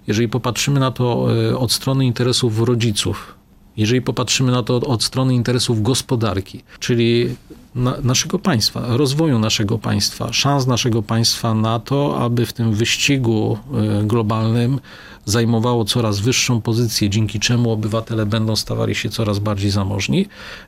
[0.07, 1.27] jeżeli popatrzymy na to
[1.57, 3.35] od strony interesów rodziców,
[3.77, 7.35] jeżeli popatrzymy na to od strony interesów gospodarki, czyli
[7.75, 13.57] na, naszego państwa, rozwoju naszego państwa, szans naszego państwa na to, aby w tym wyścigu
[13.73, 14.79] e, globalnym
[15.25, 20.25] zajmowało coraz wyższą pozycję, dzięki czemu obywatele będą stawali się coraz bardziej zamożni,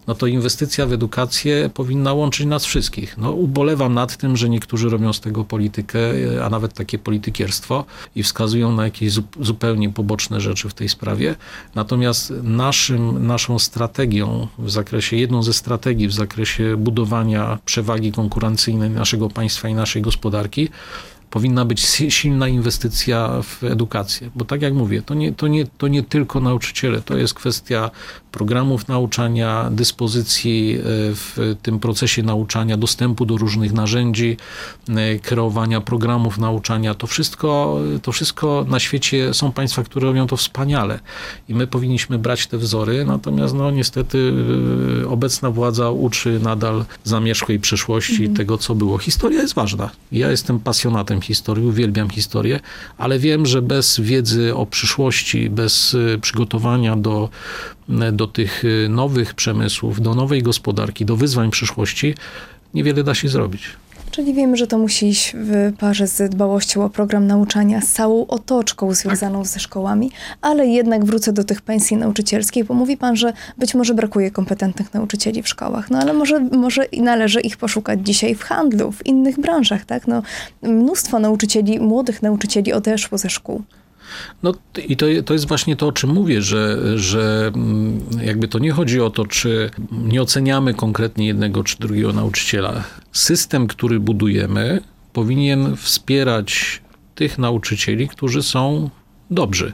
[0.08, 3.18] no to inwestycja w edukację powinna łączyć nas wszystkich.
[3.18, 6.00] No, ubolewam nad tym, że niektórzy robią z tego politykę,
[6.46, 7.86] a nawet takie politykierstwo
[8.16, 11.36] i wskazują na jakieś zupełnie poboczne rzeczy w tej sprawie.
[11.76, 19.30] Natomiast naszym, naszą strategią w zakresie, jedną ze strategii w zakresie budowania przewagi konkurencyjnej naszego
[19.30, 20.70] państwa i naszej gospodarki
[21.34, 24.30] powinna być silna inwestycja w edukację.
[24.36, 27.92] Bo tak jak mówię, to nie, to nie, to nie tylko nauczyciele, to jest kwestia
[28.32, 30.82] programów nauczania, dyspozycji e,
[31.16, 34.38] w tym procesie nauczania, dostępu do różnych narzędzi,
[34.90, 36.94] e, kreowania programów nauczania.
[36.94, 41.00] To wszystko, to wszystko na świecie są państwa, które robią to wspaniale
[41.50, 44.34] i my powinniśmy brać te wzory, natomiast no niestety
[45.04, 48.36] e, obecna władza uczy nadal zamierzchłej przeszłości mhm.
[48.36, 48.98] tego, co było.
[48.98, 49.90] Historia jest ważna.
[50.12, 52.60] Ja jestem pasjonatem historii, uwielbiam historię,
[52.98, 57.30] ale wiem, że bez wiedzy o przyszłości, bez przygotowania do
[58.14, 62.16] do tych y, nowych przemysłów, do nowej gospodarki, do wyzwań przyszłości,
[62.74, 63.64] niewiele da się zrobić.
[64.14, 68.28] Czyli wiemy, że to musi iść w parze z dbałością o program nauczania, z całą
[68.28, 69.48] otoczką związaną tak.
[69.48, 73.94] ze szkołami, ale jednak wrócę do tych pensji nauczycielskich, bo mówi pan, że być może
[73.94, 78.92] brakuje kompetentnych nauczycieli w szkołach, no ale może, może należy ich poszukać dzisiaj w handlu,
[78.92, 80.08] w innych branżach, tak?
[80.08, 80.22] No,
[80.62, 83.64] mnóstwo nauczycieli, młodych nauczycieli odeszło ze szkół.
[84.44, 84.54] No
[84.88, 88.72] i to, to jest właśnie to, o czym mówię, że, że mm, jakby to nie
[88.72, 92.84] chodzi o to, czy nie oceniamy konkretnie jednego czy drugiego nauczyciela.
[93.12, 94.82] System, który budujemy,
[95.14, 96.82] powinien wspierać
[97.16, 98.90] tych nauczycieli, którzy są
[99.32, 99.74] dobrzy.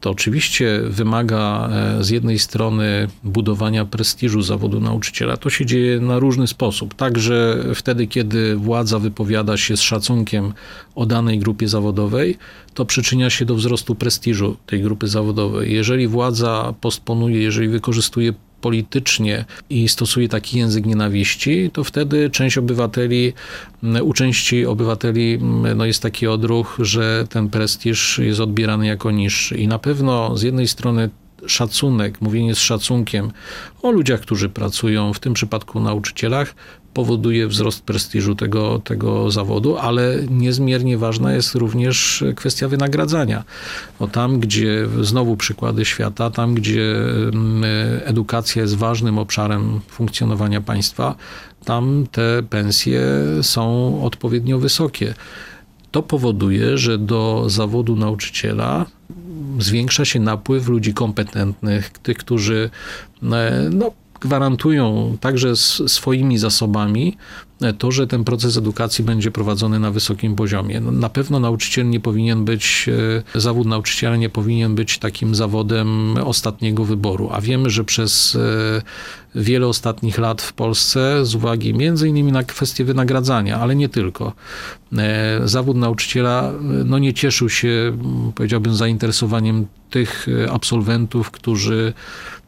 [0.00, 5.36] To oczywiście wymaga e, z jednej strony budowania prestiżu zawodu nauczyciela.
[5.36, 6.94] To się dzieje na różny sposób.
[6.94, 10.52] Także wtedy, kiedy władza wypowiada się z szacunkiem
[10.94, 12.38] o danej grupie zawodowej,
[12.74, 15.72] to przyczynia się do wzrostu prestiżu tej grupy zawodowej.
[15.72, 18.32] Jeżeli władza postponuje, jeżeli wykorzystuje
[18.66, 23.32] politycznie i stosuje taki język nienawiści, to wtedy część obywateli,
[24.02, 25.38] u części obywateli
[25.76, 29.56] no jest taki odruch, że ten prestiż jest odbierany jako niższy.
[29.56, 31.10] I na pewno z jednej strony
[31.46, 33.30] szacunek, mówienie z szacunkiem
[33.82, 36.54] o ludziach, którzy pracują, w tym przypadku nauczycielach,
[36.96, 43.44] powoduje wzrost prestiżu tego, tego zawodu, ale niezmiernie ważna jest również kwestia wynagradzania.
[44.00, 46.96] Bo tam, gdzie znowu przykłady świata, tam, gdzie
[47.32, 47.64] mm,
[48.04, 51.14] edukacja jest ważnym obszarem funkcjonowania państwa,
[51.64, 53.02] tam te pensje
[53.42, 53.64] są
[54.02, 55.14] odpowiednio wysokie.
[55.90, 58.86] To powoduje, że do zawodu nauczyciela
[59.58, 62.70] zwiększa się napływ ludzi kompetentnych, tych, którzy
[63.22, 67.16] e, no, gwarantują także swoimi zasobami
[67.60, 70.80] e, to, że ten proces edukacji będzie prowadzony na wysokim poziomie.
[70.80, 72.86] No, na pewno nauczyciel nie powinien być,
[73.34, 78.82] e, zawód nauczyciela nie powinien być takim zawodem ostatniego wyboru, a wiemy, że przez e,
[79.36, 84.32] wiele ostatnich lat w Polsce, z uwagi między innymi na kwestie wynagradzania, ale nie tylko,
[85.44, 86.52] zawód nauczyciela
[86.84, 87.98] no, nie cieszył się,
[88.34, 91.92] powiedziałbym, zainteresowaniem tych absolwentów, którzy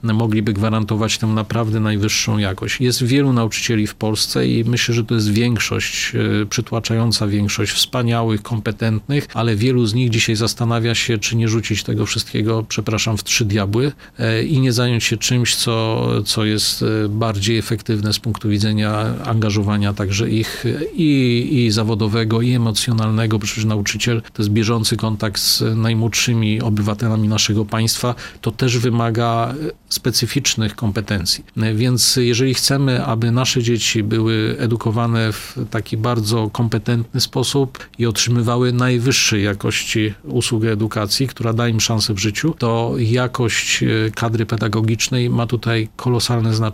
[0.02, 2.80] mogliby gwarantować tę naprawdę najwyższą jakość.
[2.80, 8.42] Jest wielu nauczycieli w Polsce i myślę, że to jest większość, e, przytłaczająca większość wspaniałych,
[8.42, 13.24] kompetentnych, ale wielu z nich dzisiaj zastanawia się, czy nie rzucić tego wszystkiego, przepraszam, w
[13.24, 18.18] trzy diabły e, i nie zająć się czymś, co, co jest e, bardziej efektywne z
[18.18, 20.64] punktu widzenia angażowania także ich
[20.94, 23.38] i, i zawodowego, i emocjonalnego.
[23.38, 28.14] Przecież nauczyciel to jest bieżący kontakt z najmłodszymi obywatelami naszego państwa.
[28.40, 29.54] To też wymaga
[29.88, 31.44] specyficznych kompetencji.
[31.74, 38.72] Więc jeżeli chcemy, aby nasze dzieci były edukowane w taki bardzo kompetentny sposób i otrzymywały
[38.72, 45.46] najwyższej jakości usługę edukacji, która da im szansę w życiu, to jakość kadry pedagogicznej ma
[45.46, 46.67] tutaj kolosalne znaczenie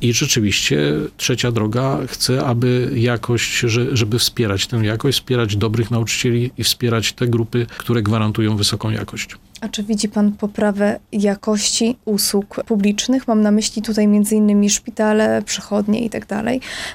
[0.00, 3.58] i rzeczywiście trzecia droga chce, aby jakość,
[3.92, 9.36] żeby wspierać tę jakość, wspierać dobrych nauczycieli i wspierać te grupy, które gwarantują wysoką jakość.
[9.64, 13.28] A czy widzi Pan poprawę jakości usług publicznych?
[13.28, 16.26] Mam na myśli tutaj innymi szpitale, przychodnie i tak.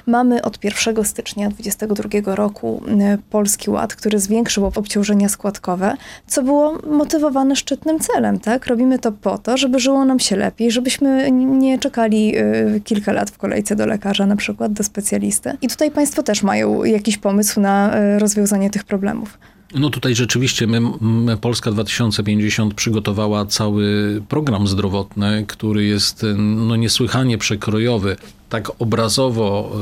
[0.06, 6.78] Mamy od 1 stycznia 2022 roku e, Polski Ład, który zwiększył obciążenia składkowe, co było
[6.86, 8.66] motywowane szczytnym celem, tak?
[8.66, 12.42] Robimy to po to, żeby żyło nam się lepiej, żebyśmy nie czekali e,
[12.84, 15.52] kilka lat w kolejce do lekarza, na przykład do specjalisty.
[15.62, 19.38] I tutaj Państwo też mają jakiś pomysł na e, rozwiązanie tych problemów.
[19.74, 28.16] No tutaj rzeczywiście my, Polska 2050 przygotowała cały program zdrowotny, który jest no, niesłychanie przekrojowy
[28.50, 29.72] tak obrazowo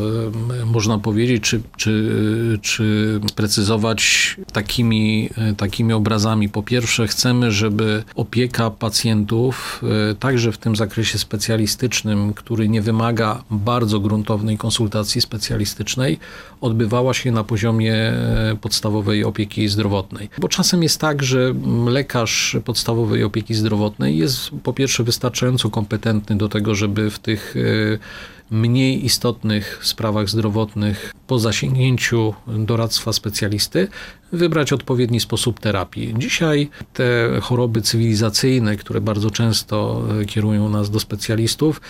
[0.66, 6.48] można powiedzieć, czy, czy, czy precyzować takimi, takimi obrazami.
[6.48, 13.42] Po pierwsze, chcemy, żeby opieka pacjentów, e, także w tym zakresie specjalistycznym, który nie wymaga
[13.50, 16.18] bardzo gruntownej konsultacji specjalistycznej,
[16.60, 20.30] odbywała się na poziomie e, podstawowej opieki zdrowotnej.
[20.38, 21.54] Bo czasem jest tak, że
[21.86, 28.37] lekarz podstawowej opieki zdrowotnej jest po pierwsze wystarczająco kompetentny do tego, żeby w tych e,
[28.50, 33.88] mniej istotnych sprawach zdrowotnych po zasięgnięciu doradztwa specjalisty
[34.32, 36.14] wybrać odpowiedni sposób terapii.
[36.18, 37.04] Dzisiaj te
[37.42, 41.80] choroby cywilizacyjne, które bardzo często e, kierują nas do specjalistów,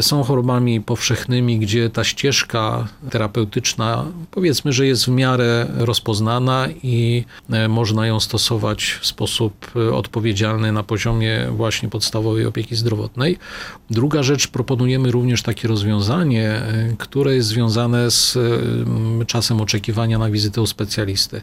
[0.00, 7.68] są chorobami powszechnymi, gdzie ta ścieżka terapeutyczna powiedzmy, że jest w miarę rozpoznana i e,
[7.68, 13.38] można ją stosować w sposób e, odpowiedzialny na poziomie właśnie podstawowej opieki zdrowotnej.
[13.90, 16.62] Druga rzecz, proponujemy również takie rozwiązanie,
[16.98, 18.38] które jest związane z
[19.26, 21.42] czasem oczekiwania na wizytę u specjalisty.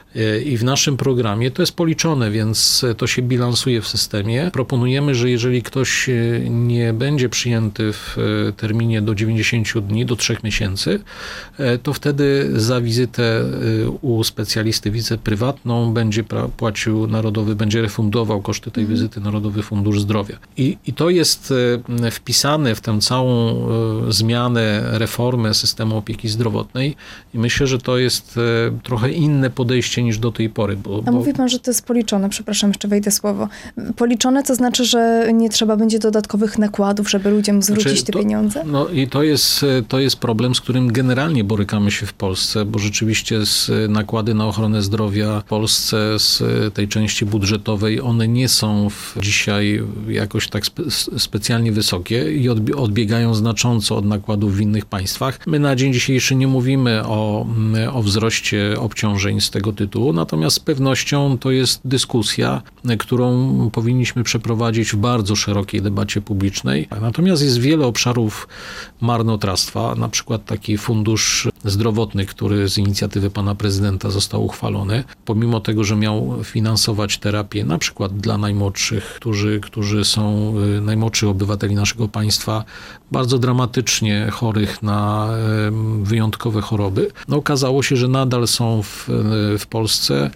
[0.45, 4.49] I w naszym programie to jest policzone, więc to się bilansuje w systemie.
[4.53, 6.13] Proponujemy, że jeżeli ktoś e,
[6.49, 8.17] nie będzie przyjęty w
[8.49, 10.99] e, terminie do 90 dni, do 3 miesięcy,
[11.83, 13.43] to wtedy za wizytę
[14.01, 16.23] u specjalisty, wizytę prywatną będzie
[16.57, 18.97] płacił Narodowy, będzie refundował koszty tej mhm.
[18.97, 20.37] wizyty Narodowy Fundusz Zdrowia.
[20.57, 21.53] I, I to jest
[22.11, 23.61] wpisane w tę całą
[24.09, 26.95] zmianę, reformę systemu opieki zdrowotnej
[27.33, 28.39] i myślę, że to jest
[28.83, 30.77] trochę inne podejście niż do tej pory.
[30.77, 33.47] Bo, A mówi pan, że to jest policzone, przepraszam, jeszcze wejdę słowo.
[33.95, 38.19] Policzone to znaczy, że nie trzeba będzie dodatkowych nakładów, żeby ludziom zwrócić znaczy, te to,
[38.19, 38.63] pieniądze?
[38.65, 42.79] No i to jest, to jest problem, z którym generalnie borykamy się w Polsce, bo
[42.79, 46.43] rzeczywiście z nakłady na ochronę zdrowia w Polsce z
[46.73, 48.87] tej części budżetowej, one nie są
[49.21, 50.83] dzisiaj jakoś tak spe,
[51.17, 55.39] specjalnie wysokie i odbiegają znacząco od nakładów w innych państwach.
[55.47, 57.45] My na dzień dzisiejszy nie mówimy o,
[57.93, 62.61] o wzroście obciążeń z tego tytułu, natomiast z pewnością to jest dyskusja,
[62.99, 66.87] którą powinniśmy przeprowadzić w bardzo szerokiej debacie publicznej.
[67.01, 68.47] Natomiast jest wiele obszarów
[69.01, 75.83] marnotrawstwa, na przykład taki fundusz zdrowotny, który z inicjatywy pana prezydenta został uchwalony, pomimo tego,
[75.83, 82.07] że miał finansować terapię na przykład dla najmłodszych, którzy, którzy są y, najmłodszych obywateli naszego
[82.07, 82.63] państwa,
[83.11, 85.29] bardzo dramatycznie chorych na
[86.01, 87.11] wyjątkowe choroby.
[87.27, 89.09] No, okazało się, że nadal są w,
[89.59, 90.31] w Polsce Polsce.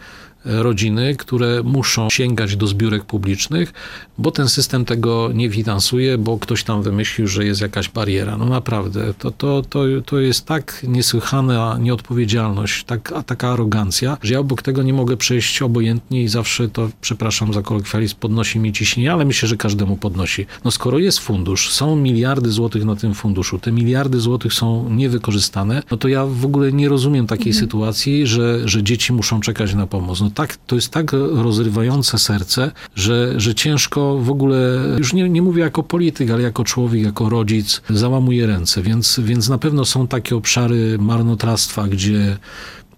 [0.46, 3.74] Rodziny, które muszą sięgać do zbiórek publicznych,
[4.18, 8.38] bo ten system tego nie finansuje, bo ktoś tam wymyślił, że jest jakaś bariera.
[8.38, 14.40] No naprawdę, to, to, to, to jest tak niesłychana nieodpowiedzialność, tak, taka arogancja, że ja
[14.40, 19.14] obok tego nie mogę przejść obojętnie i zawsze to, przepraszam za kolokwializm, podnosi mi ciśnienie,
[19.14, 20.46] ale myślę, że każdemu podnosi.
[20.66, 25.84] No skoro jest fundusz, są miliardy złotych na tym funduszu, te miliardy złotych są niewykorzystane,
[25.92, 27.66] no to ja w ogóle nie rozumiem takiej mhm.
[27.66, 30.22] sytuacji, że, że dzieci muszą czekać na pomoc.
[30.22, 34.58] No tak, to jest tak rozrywające serce, że, że ciężko w ogóle,
[34.98, 38.82] już nie, nie mówię jako polityk, ale jako człowiek, jako rodzic, załamuje ręce.
[38.82, 42.38] Więc, więc na pewno są takie obszary marnotrawstwa, gdzie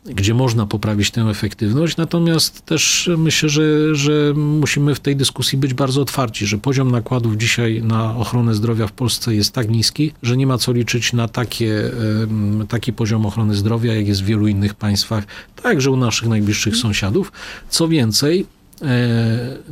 [0.08, 5.74] gdzie można poprawić tę efektywność, natomiast też myślę, że, że musimy w tej dyskusji być
[5.74, 10.38] bardzo otwarci, że poziom nakładów dzisiaj na ochronę zdrowia w Polsce jest tak niski, że
[10.38, 11.92] nie ma co liczyć na takie,
[12.68, 15.24] taki poziom ochrony zdrowia, jak jest w wielu innych państwach,
[15.64, 17.32] także u naszych najbliższych sąsiadów.
[17.70, 18.46] Co więcej,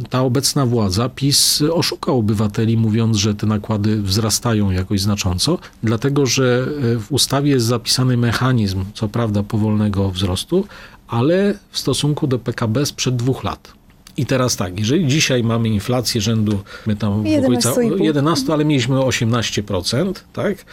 [0.10, 6.68] ta obecna władza, PiS, oszukał obywateli, mówiąc, że te nakłady wzrastają jakoś znacząco, dlatego że
[6.96, 10.68] e, w ustawie jest zapisany mechanizm, co prawda, powolnego wzrostu,
[11.08, 13.74] ale w stosunku do PKB sprzed dwóch lat.
[14.18, 18.96] I teraz tak, jeżeli dzisiaj mamy inflację rzędu my tam w 11, 11 ale mieliśmy
[18.96, 20.66] 18%, tak?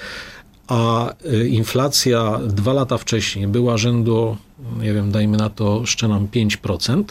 [0.68, 4.36] A e, inflacja dwa lata wcześniej była rzędu,
[4.80, 7.04] nie wiem, dajmy na to, szczelam 5%,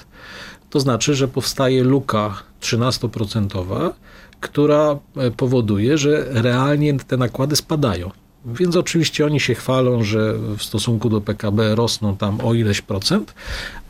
[0.71, 3.91] to znaczy, że powstaje luka 13%,
[4.39, 8.11] która e, powoduje, że realnie te nakłady spadają.
[8.45, 13.33] Więc oczywiście oni się chwalą, że w stosunku do PKB rosną tam o ileś procent,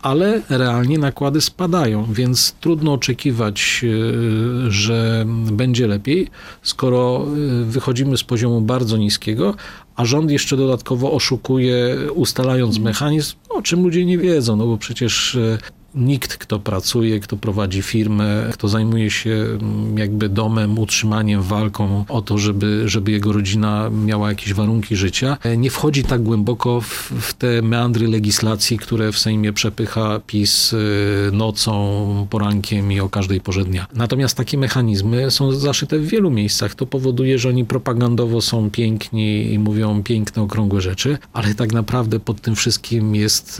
[0.01, 6.27] ale realnie nakłady spadają, więc trudno oczekiwać, e, że będzie lepiej,
[6.61, 9.55] skoro e, wychodzimy z poziomu bardzo niskiego,
[9.95, 15.37] a rząd jeszcze dodatkowo oszukuje, ustalając mechanizm, o czym ludzie nie wiedzą, no bo przecież
[15.95, 22.21] nikt, kto pracuje, kto prowadzi firmę, kto zajmuje się mm, jakby domem, utrzymaniem, walką o
[22.21, 27.33] to, żeby, żeby jego rodzina miała jakieś warunki życia, nie wchodzi tak głęboko w, w
[27.33, 30.77] te meandry legislacji, które w Sejmie przepycha PiS y,
[31.33, 33.87] nocą, porankiem i o każdej porze dnia.
[33.93, 36.75] Natomiast takie mechanizmy są zaszyte w wielu miejscach.
[36.75, 42.19] To powoduje, że oni propagandowo są piękni i mówią piękne, okrągłe rzeczy, ale tak naprawdę
[42.19, 43.59] pod tym wszystkim jest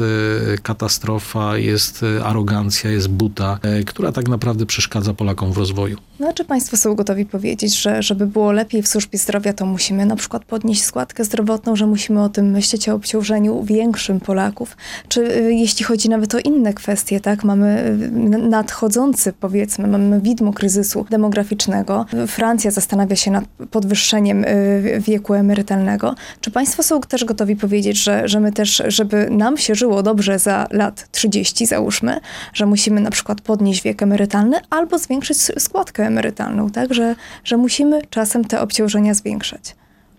[0.54, 5.98] y, katastrofa, jest arogancja, jest buta, e, która tak naprawdę przeszkadza Polakom w rozwoju.
[6.20, 10.06] No, czy Państwo są gotowi powiedzieć, że żeby było lepiej w służbie zdrowia, to musimy
[10.06, 14.78] na przykład podnieść składkę zdrowotną, że musimy o tym myśleć, o obciążeniu większym Polaków?
[15.08, 20.54] Czy y, jeśli chodzi nawet o inne kwestie, tak, mamy y, nadchodzący, powiedzmy, mamy widmo
[20.54, 22.06] kryzysu demograficznego.
[22.28, 26.16] Francja zastanawia się nad podwyższeniem y, wieku emerytalnego.
[26.42, 30.40] Czy Państwo są też gotowi powiedzieć, że, że my też, żeby nam się żyło dobrze
[30.40, 32.11] za lat 30, załóżmy,
[32.54, 36.94] że musimy na przykład podnieść wiek emerytalny albo zwiększyć składkę emerytalną, tak?
[36.94, 39.76] Że, że musimy czasem te obciążenia zwiększać.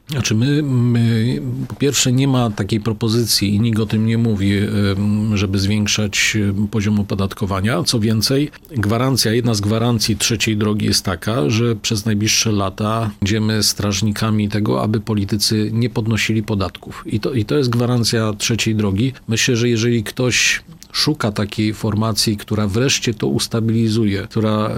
[0.08, 4.52] Znaczy my, my, po pierwsze nie ma takiej propozycji i nikt o tym nie mówi,
[5.34, 6.36] żeby zwiększać
[6.70, 7.82] poziom opodatkowania.
[7.82, 13.62] Co więcej, gwarancja, jedna z gwarancji trzeciej drogi jest taka, że przez najbliższe lata będziemy
[13.62, 17.02] strażnikami tego, aby politycy nie podnosili podatków.
[17.06, 19.12] I to, i to jest gwarancja trzeciej drogi.
[19.28, 20.62] Myślę, że jeżeli ktoś
[20.92, 24.70] szuka takiej formacji, która wreszcie to ustabilizuje, która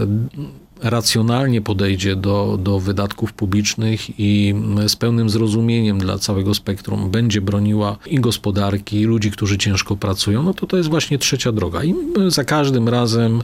[0.85, 4.55] racjonalnie podejdzie do, do wydatków publicznych i
[4.89, 10.43] z pełnym zrozumieniem dla całego spektrum będzie broniła i gospodarki, i ludzi, którzy ciężko pracują,
[10.43, 11.85] no to to jest właśnie trzecia droga.
[11.85, 11.95] I
[12.29, 13.43] za każdym razem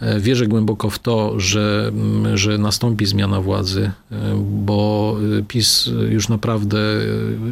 [0.00, 1.92] e, wierzę głęboko w to, że,
[2.34, 4.16] że nastąpi zmiana władzy, e,
[4.64, 6.78] bo e, PiS już naprawdę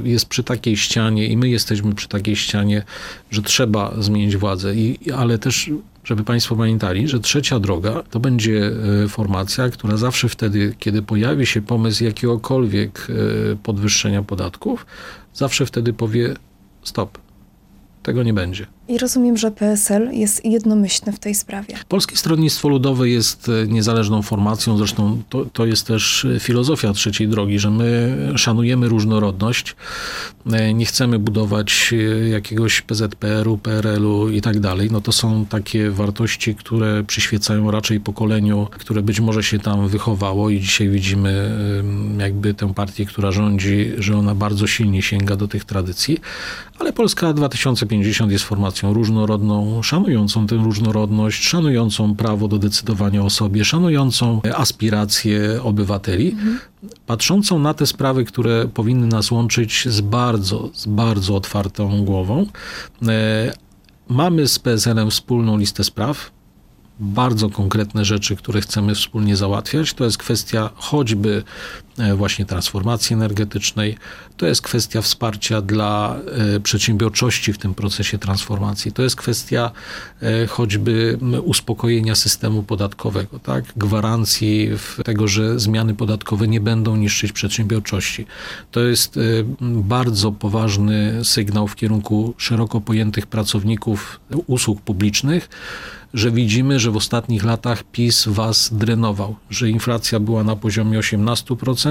[0.04, 2.82] jest przy takiej ścianie i my jesteśmy przy takiej ścianie,
[3.30, 4.74] że trzeba zmienić władzę.
[4.74, 5.70] I, ale też
[6.04, 8.72] żeby Państwo pamiętali, że trzecia droga to będzie
[9.04, 14.86] e, formacja, która zawsze wtedy, kiedy pojawi się pomysł jakiegokolwiek e, podwyższenia podatków,
[15.34, 16.34] zawsze wtedy powie
[16.82, 17.18] stop.
[18.02, 18.66] Tego nie będzie.
[18.88, 21.74] I rozumiem, że PSL jest jednomyślny w tej sprawie.
[21.88, 27.28] Polskie Stronnictwo Ludowe jest e, niezależną formacją, zresztą to, to jest też e, filozofia trzeciej
[27.28, 29.76] drogi, że my szanujemy różnorodność,
[30.52, 31.94] e, nie chcemy budować
[32.30, 34.88] jakiegoś PZPR-u, PRL-u i tak dalej.
[34.90, 40.50] No to są takie wartości, które przyświecają raczej pokoleniu, które być może się tam wychowało
[40.50, 41.58] i dzisiaj widzimy
[42.18, 46.18] jakby tę partię, która rządzi, że ona bardzo silnie sięga do tych tradycji,
[46.78, 53.64] ale Polska 2050 jest formacją różnorodną, szanującą tę różnorodność, szanującą prawo do decydowania o sobie,
[53.64, 56.58] szanującą aspiracje obywateli, mhm.
[57.06, 62.46] patrzącą na te sprawy, które powinny nas łączyć z bardzo, z bardzo otwartą głową.
[63.08, 63.52] E,
[64.08, 66.30] mamy z PSL-em wspólną listę spraw,
[67.00, 69.94] bardzo konkretne rzeczy, które chcemy wspólnie załatwiać.
[69.94, 71.42] To jest kwestia choćby
[72.16, 73.96] właśnie transformacji energetycznej,
[74.36, 76.16] to jest kwestia wsparcia dla
[76.56, 79.70] e, przedsiębiorczości w tym procesie transformacji, to jest kwestia
[80.22, 83.64] e, choćby uspokojenia systemu podatkowego, tak?
[83.76, 84.70] gwarancji
[85.04, 88.26] tego, że zmiany podatkowe nie będą niszczyć przedsiębiorczości.
[88.70, 89.18] To jest
[89.60, 95.48] bardzo poważny sygnał w kierunku szeroko pojętych pracowników usług publicznych,
[96.14, 101.81] że widzimy, że w ostatnich latach PiS was drenował, że inflacja była na poziomie 18%,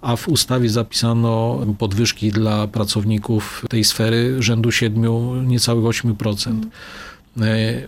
[0.00, 6.50] a w ustawie zapisano podwyżki dla pracowników tej sfery rzędu 7, niecałych 8%.
[6.50, 6.54] E,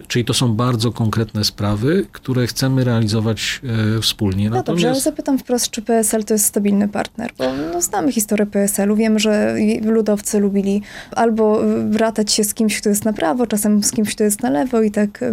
[0.08, 3.60] czyli to są bardzo konkretne sprawy, które chcemy realizować
[3.96, 4.50] e, wspólnie.
[4.50, 4.66] No Natomiast...
[4.66, 7.30] dobrze, ale zapytam wprost, czy PSL to jest stabilny partner?
[7.38, 12.88] Bo no, znamy historię PSL-u, wiem, że ludowcy lubili albo bratać się z kimś, kto
[12.88, 15.24] jest na prawo, czasem z kimś, kto jest na lewo i tak...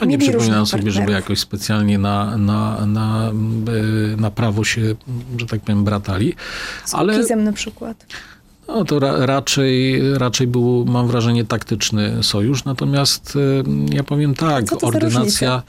[0.00, 4.80] No, nie przypominam sobie, żeby jakoś specjalnie na, na, na, e, na prawo się,
[5.36, 6.34] że tak powiem, bratali.
[6.84, 7.36] Z ale...
[7.36, 8.06] na przykład.
[8.74, 12.64] No to ra, raczej, raczej był, mam wrażenie, taktyczny sojusz.
[12.64, 13.64] Natomiast y,
[13.94, 15.62] ja powiem tak, ordynacja.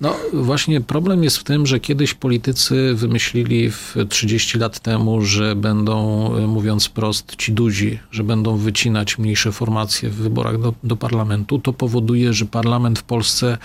[0.00, 5.56] No właśnie problem jest w tym, że kiedyś politycy wymyślili w 30 lat temu, że
[5.56, 10.96] będą, y, mówiąc prost, ci duzi, że będą wycinać mniejsze formacje w wyborach do, do
[10.96, 11.58] parlamentu.
[11.58, 13.58] To powoduje, że parlament w Polsce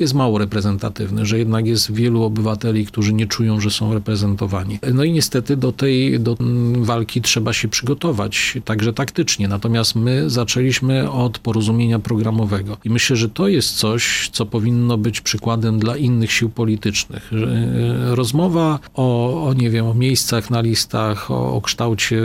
[0.00, 4.78] jest mało reprezentatywny, że jednak jest wielu obywateli, którzy nie czują, że są reprezentowani.
[4.94, 6.36] No i niestety do tej do
[6.76, 9.48] walki trzeba się przygotować, także taktycznie.
[9.48, 15.20] Natomiast my zaczęliśmy od porozumienia programowego i myślę, że to jest coś, co powinno być
[15.20, 17.30] przykładem dla innych sił politycznych.
[17.32, 22.22] E, rozmowa o, o nie wiem, o miejscach na listach, o, o kształcie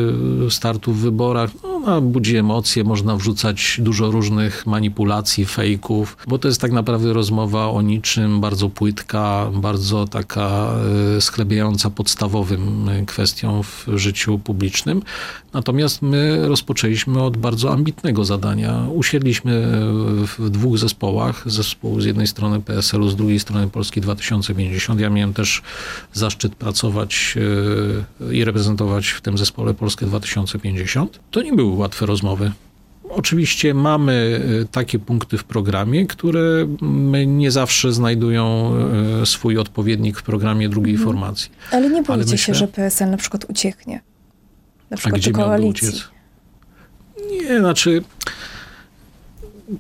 [0.50, 6.48] startu w wyborach, no, ona budzi emocje, można wrzucać dużo różnych manipulacji, fejków, bo to
[6.48, 10.70] jest tak naprawdę rozmowa o niczym, bardzo płytka, bardzo taka
[11.18, 15.02] e, sklebiająca podstawowym e, kwestią w życiu publicznym.
[15.54, 18.88] Natomiast my rozpoczęliśmy od bardzo ambitnego zadania.
[18.94, 19.68] Usiedliśmy
[20.38, 21.44] w dwóch zespołach.
[21.46, 25.00] Zespół z jednej strony PSL-u, z drugiej strony Polski 2050.
[25.00, 25.62] Ja miałem też
[26.14, 27.36] zaszczyt pracować
[28.22, 31.20] e, i reprezentować w tym zespole Polskę 2050.
[31.32, 32.52] To nie były łatwe rozmowy.
[33.10, 36.68] Oczywiście mamy y, takie punkty w programie, które
[37.28, 38.74] nie zawsze znajdują
[39.22, 41.10] y, swój odpowiednik w programie drugiej mhm.
[41.10, 41.52] formacji.
[41.72, 44.02] Ale nie boicie myślę, się, że PSL na przykład ucieknie?
[44.90, 46.10] Na przykład A gdzie miałby uciec?
[47.32, 48.04] Nie, znaczy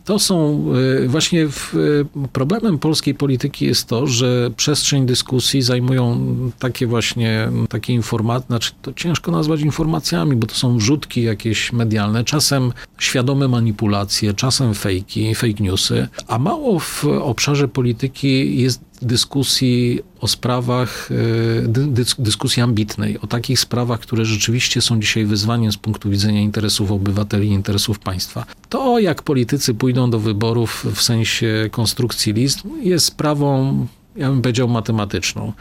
[0.05, 0.65] to są
[1.03, 7.49] e, właśnie w, e, problemem polskiej polityki jest to, że przestrzeń dyskusji zajmują takie właśnie
[7.69, 13.47] takie informacje, znaczy to ciężko nazwać informacjami, bo to są wrzutki jakieś medialne, czasem świadome
[13.47, 22.06] manipulacje, czasem fejki, fake newsy, a mało w obszarze polityki jest dyskusji o sprawach, e,
[22.20, 27.47] dyskusji ambitnej, o takich sprawach, które rzeczywiście są dzisiaj wyzwaniem z punktu widzenia interesów obywateli
[27.47, 28.45] interesów państwa.
[28.70, 34.68] To, jak politycy pójdą do wyborów w sensie konstrukcji list, jest sprawą, ja bym powiedział,
[34.68, 35.54] matematyczną.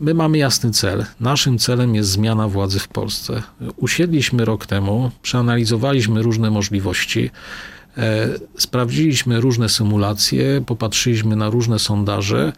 [0.00, 1.04] My mamy jasny cel.
[1.20, 3.42] Naszym celem jest zmiana władzy w Polsce.
[3.76, 7.30] Usiedliśmy rok temu, przeanalizowaliśmy różne możliwości.
[7.98, 8.28] E,
[8.58, 12.52] sprawdziliśmy różne symulacje, popatrzyliśmy na różne sondaże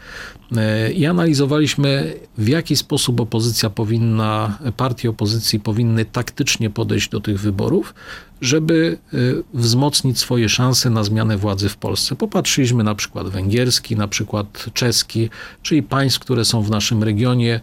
[0.57, 7.41] e, i analizowaliśmy, w jaki sposób opozycja powinna, partie opozycji powinny taktycznie podejść do tych
[7.41, 7.95] wyborów,
[8.41, 9.17] żeby e,
[9.55, 12.17] wzmocnić swoje szanse na zmianę władzy w Polsce.
[12.17, 15.31] Popatrzyliśmy na przykład węgierski, na przykład czeski,
[15.63, 17.61] czyli państw, które są w naszym regionie.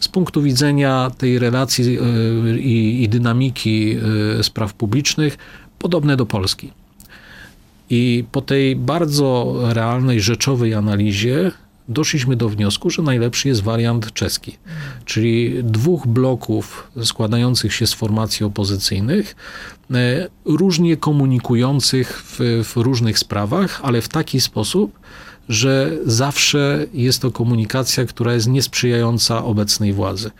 [0.00, 1.98] Z punktu widzenia tej relacji
[2.58, 3.96] i, i dynamiki
[4.42, 5.38] spraw publicznych,
[5.78, 6.72] podobne do Polski.
[7.90, 11.50] I po tej bardzo realnej, rzeczowej analizie
[11.88, 14.56] doszliśmy do wniosku, że najlepszy jest wariant czeski,
[15.04, 19.36] czyli dwóch bloków składających się z formacji opozycyjnych,
[19.90, 24.98] e, różnie komunikujących w, w różnych sprawach, ale w taki sposób,
[25.48, 30.30] że zawsze jest to komunikacja, która jest niesprzyjająca obecnej władzy.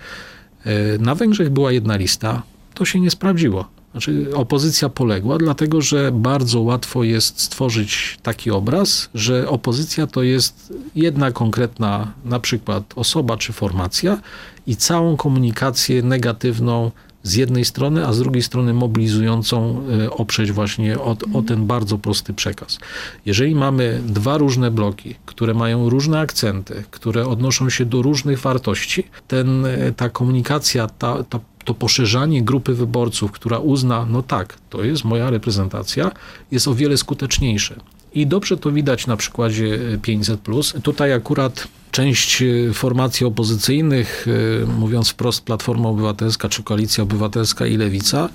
[0.64, 2.42] E, na Węgrzech była jedna lista,
[2.74, 3.77] to się nie sprawdziło.
[3.98, 10.72] Znaczy, opozycja poległa, dlatego że bardzo łatwo jest stworzyć taki obraz, że opozycja to jest
[10.94, 14.20] jedna konkretna, na przykład osoba czy formacja
[14.66, 16.90] i całą komunikację negatywną
[17.22, 21.98] z jednej strony, a z drugiej strony mobilizującą e, oprzeć właśnie o, o, ten bardzo
[21.98, 22.78] prosty przekaz.
[23.26, 29.04] Jeżeli mamy dwa różne bloki, które mają różne akcenty, które odnoszą się do różnych wartości,
[29.28, 34.84] ten, e, ta komunikacja, ta, ta to poszerzanie grupy wyborców, która uzna, no tak, to
[34.84, 36.10] jest moja reprezentacja,
[36.50, 37.74] jest o wiele skuteczniejsze.
[38.14, 40.40] I dobrze to widać na przykładzie 500.
[40.82, 44.26] Tutaj akurat część e, formacji opozycyjnych,
[44.62, 48.28] e, mówiąc wprost Platforma Obywatelska czy Koalicja Obywatelska i Lewica,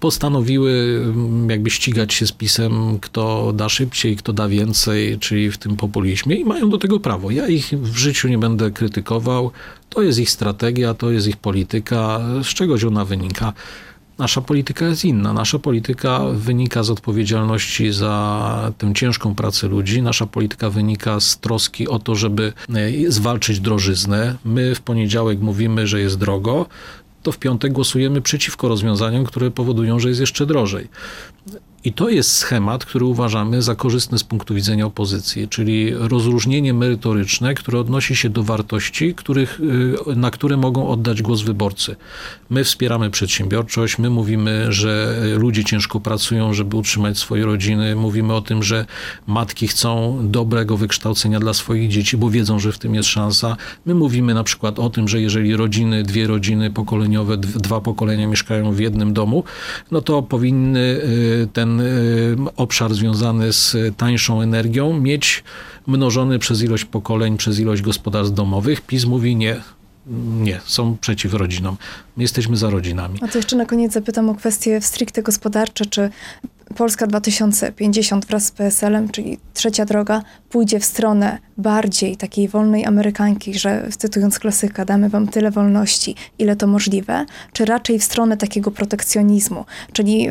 [0.00, 5.58] postanowiły mm, jakby ścigać się z pisem, kto da szybciej, kto da więcej, czyli w
[5.58, 7.30] tym populizmie i mają do tego prawo.
[7.30, 9.50] Ja ich w życiu nie będę krytykował.
[9.88, 13.52] To jest ich strategia, to jest ich polityka, z czegoś ona wynika.
[14.20, 15.32] Nasza polityka jest inna.
[15.32, 20.02] Nasza polityka wynika z odpowiedzialności za tę ciężką pracę ludzi.
[20.02, 24.36] Nasza polityka wynika z troski o to, żeby e, zwalczyć drożyznę.
[24.44, 26.66] My w poniedziałek mówimy, że jest drogo
[27.22, 30.88] to w piątek głosujemy przeciwko rozwiązaniom, które powodują, że jest jeszcze drożej.
[31.84, 37.54] I to jest schemat, który uważamy za korzystny z punktu widzenia opozycji, czyli rozróżnienie merytoryczne,
[37.54, 41.96] które odnosi się do wartości, których, y, na które mogą oddać głos wyborcy.
[42.50, 48.40] My wspieramy przedsiębiorczość, my mówimy, że ludzie ciężko pracują, żeby utrzymać swoje rodziny, mówimy o
[48.40, 48.86] tym, że
[49.26, 53.56] matki chcą dobrego wykształcenia dla swoich dzieci, bo wiedzą, że w tym jest szansa.
[53.86, 58.72] My mówimy na przykład o tym, że jeżeli rodziny, dwie rodziny pokoleniowe, dwa pokolenia mieszkają
[58.72, 59.44] w jednym domu,
[59.90, 65.44] no to powinny y, ten ten y, obszar związany z tańszą energią mieć
[65.86, 68.80] mnożony przez ilość pokoleń, przez ilość gospodarstw domowych.
[68.80, 69.56] PiS mówi nie,
[70.40, 71.76] nie, są przeciw rodzinom.
[72.16, 73.18] My jesteśmy za rodzinami.
[73.22, 75.86] A to jeszcze na koniec zapytam o kwestie stricte gospodarcze.
[75.86, 76.10] Czy
[76.76, 83.58] Polska 2050 wraz z PSL-em, czyli trzecia droga, pójdzie w stronę bardziej takiej wolnej Amerykanki,
[83.58, 88.70] że cytując klasyka, damy wam tyle wolności, ile to możliwe, czy raczej w stronę takiego
[88.70, 90.28] protekcjonizmu, czyli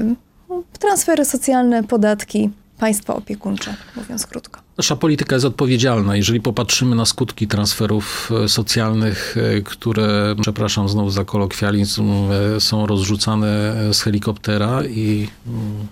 [0.80, 4.62] transfery socjalne, podatki, państwo opiekuńcze, mówiąc krótko.
[4.78, 6.16] Nasza polityka jest odpowiedzialna.
[6.16, 12.12] Jeżeli popatrzymy na skutki transferów e, socjalnych, e, które, przepraszam znowu za kolokwializm,
[12.56, 15.88] e, są rozrzucane z helikoptera i mm,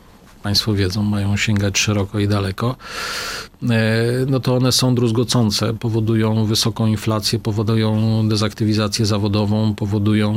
[0.48, 2.76] Państwo wiedzą, mają sięgać szeroko i daleko,
[3.64, 3.68] e,
[4.28, 10.34] no to one są druzgocące, powodują wysoką inflację, powodują dezaktywizację zawodową, powodują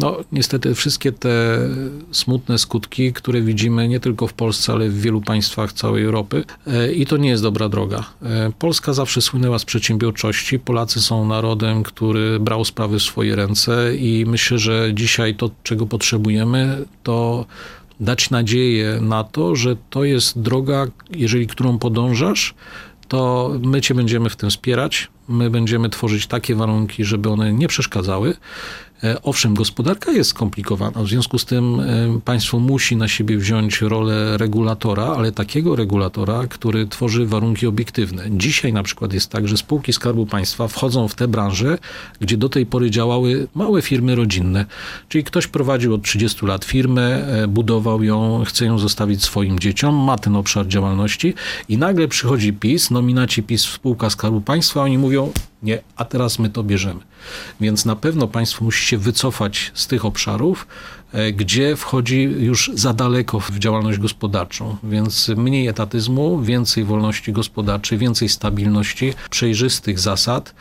[0.00, 1.58] no niestety wszystkie te
[2.12, 6.92] smutne skutki, które widzimy nie tylko w Polsce, ale w wielu państwach całej Europy e,
[6.92, 8.04] i to nie jest dobra droga.
[8.22, 10.58] E, Polska zawsze słynęła z przedsiębiorczości.
[10.58, 15.86] Polacy są narodem, który brał sprawy w swoje ręce i myślę, że dzisiaj to, czego
[15.86, 17.46] potrzebujemy, to
[18.00, 22.54] dać nadzieję na to, że to jest droga, jeżeli którą podążasz,
[23.08, 25.08] to my Cię będziemy w tym wspierać.
[25.28, 28.36] My będziemy tworzyć takie warunki, żeby one nie przeszkadzały.
[29.04, 33.80] E, owszem, gospodarka jest skomplikowana, w związku z tym e, państwo musi na siebie wziąć
[33.80, 38.24] rolę regulatora, ale takiego regulatora, który tworzy warunki obiektywne.
[38.30, 41.78] Dzisiaj na przykład jest tak, że spółki Skarbu Państwa wchodzą w te branże,
[42.20, 44.66] gdzie do tej pory działały małe firmy rodzinne.
[45.08, 49.94] Czyli ktoś prowadził od 30 lat firmę, e, budował ją, chce ją zostawić swoim dzieciom,
[49.94, 51.34] ma ten obszar działalności
[51.68, 55.32] i nagle przychodzi PiS, nominaci PiS spółka Skarbu Państwa, oni mówią,
[55.62, 57.00] nie, a teraz my to bierzemy.
[57.60, 60.66] Więc na pewno państwo musi się wycofać z tych obszarów,
[61.12, 64.76] e, gdzie wchodzi już za daleko w działalność gospodarczą.
[64.82, 70.54] Więc mniej etatyzmu, więcej wolności gospodarczej, więcej stabilności, przejrzystych zasad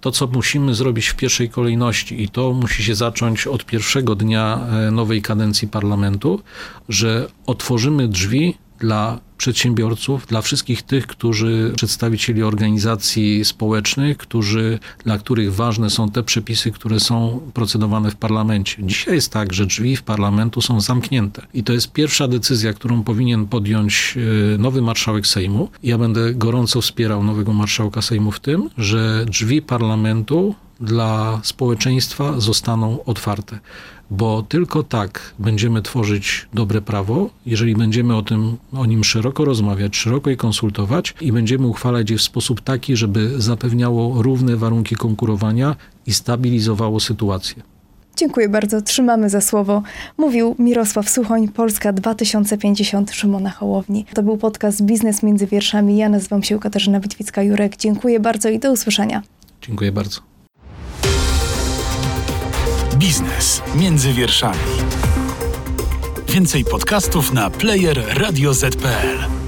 [0.00, 4.66] to, co musimy zrobić w pierwszej kolejności, i to musi się zacząć od pierwszego dnia
[4.88, 6.42] e, nowej kadencji parlamentu,
[6.88, 15.54] że otworzymy drzwi dla przedsiębiorców, dla wszystkich tych, którzy przedstawicieli organizacji społecznych, którzy, dla których
[15.54, 18.76] ważne są te przepisy, które są procedowane w parlamencie.
[18.82, 23.02] Dzisiaj jest tak, że drzwi w parlamentu są zamknięte i to jest pierwsza decyzja, którą
[23.02, 24.14] powinien podjąć
[24.54, 25.68] e, nowy marszałek Sejmu.
[25.82, 33.04] Ja będę gorąco wspierał nowego marszałka Sejmu w tym, że drzwi parlamentu dla społeczeństwa zostaną
[33.04, 33.58] otwarte,
[34.10, 39.96] bo tylko tak będziemy tworzyć dobre prawo, jeżeli będziemy o tym o nim szeroko rozmawiać,
[39.96, 45.76] szeroko je konsultować i będziemy uchwalać je w sposób taki, żeby zapewniało równe warunki konkurowania
[46.06, 47.62] i stabilizowało sytuację.
[48.16, 49.82] Dziękuję bardzo, trzymamy za słowo.
[50.18, 54.06] Mówił Mirosław Suchoń, Polska 2050 Szymona Hołowni.
[54.14, 55.96] To był podcast Biznes między wierszami.
[55.96, 57.76] Ja nazywam się Katarzyna Witwicka-Jurek.
[57.76, 59.22] Dziękuję bardzo i do usłyszenia.
[59.62, 60.29] Dziękuję bardzo.
[63.00, 64.58] Biznes między wierszami.
[66.28, 69.39] Więcej podcastów na player radioz.pl.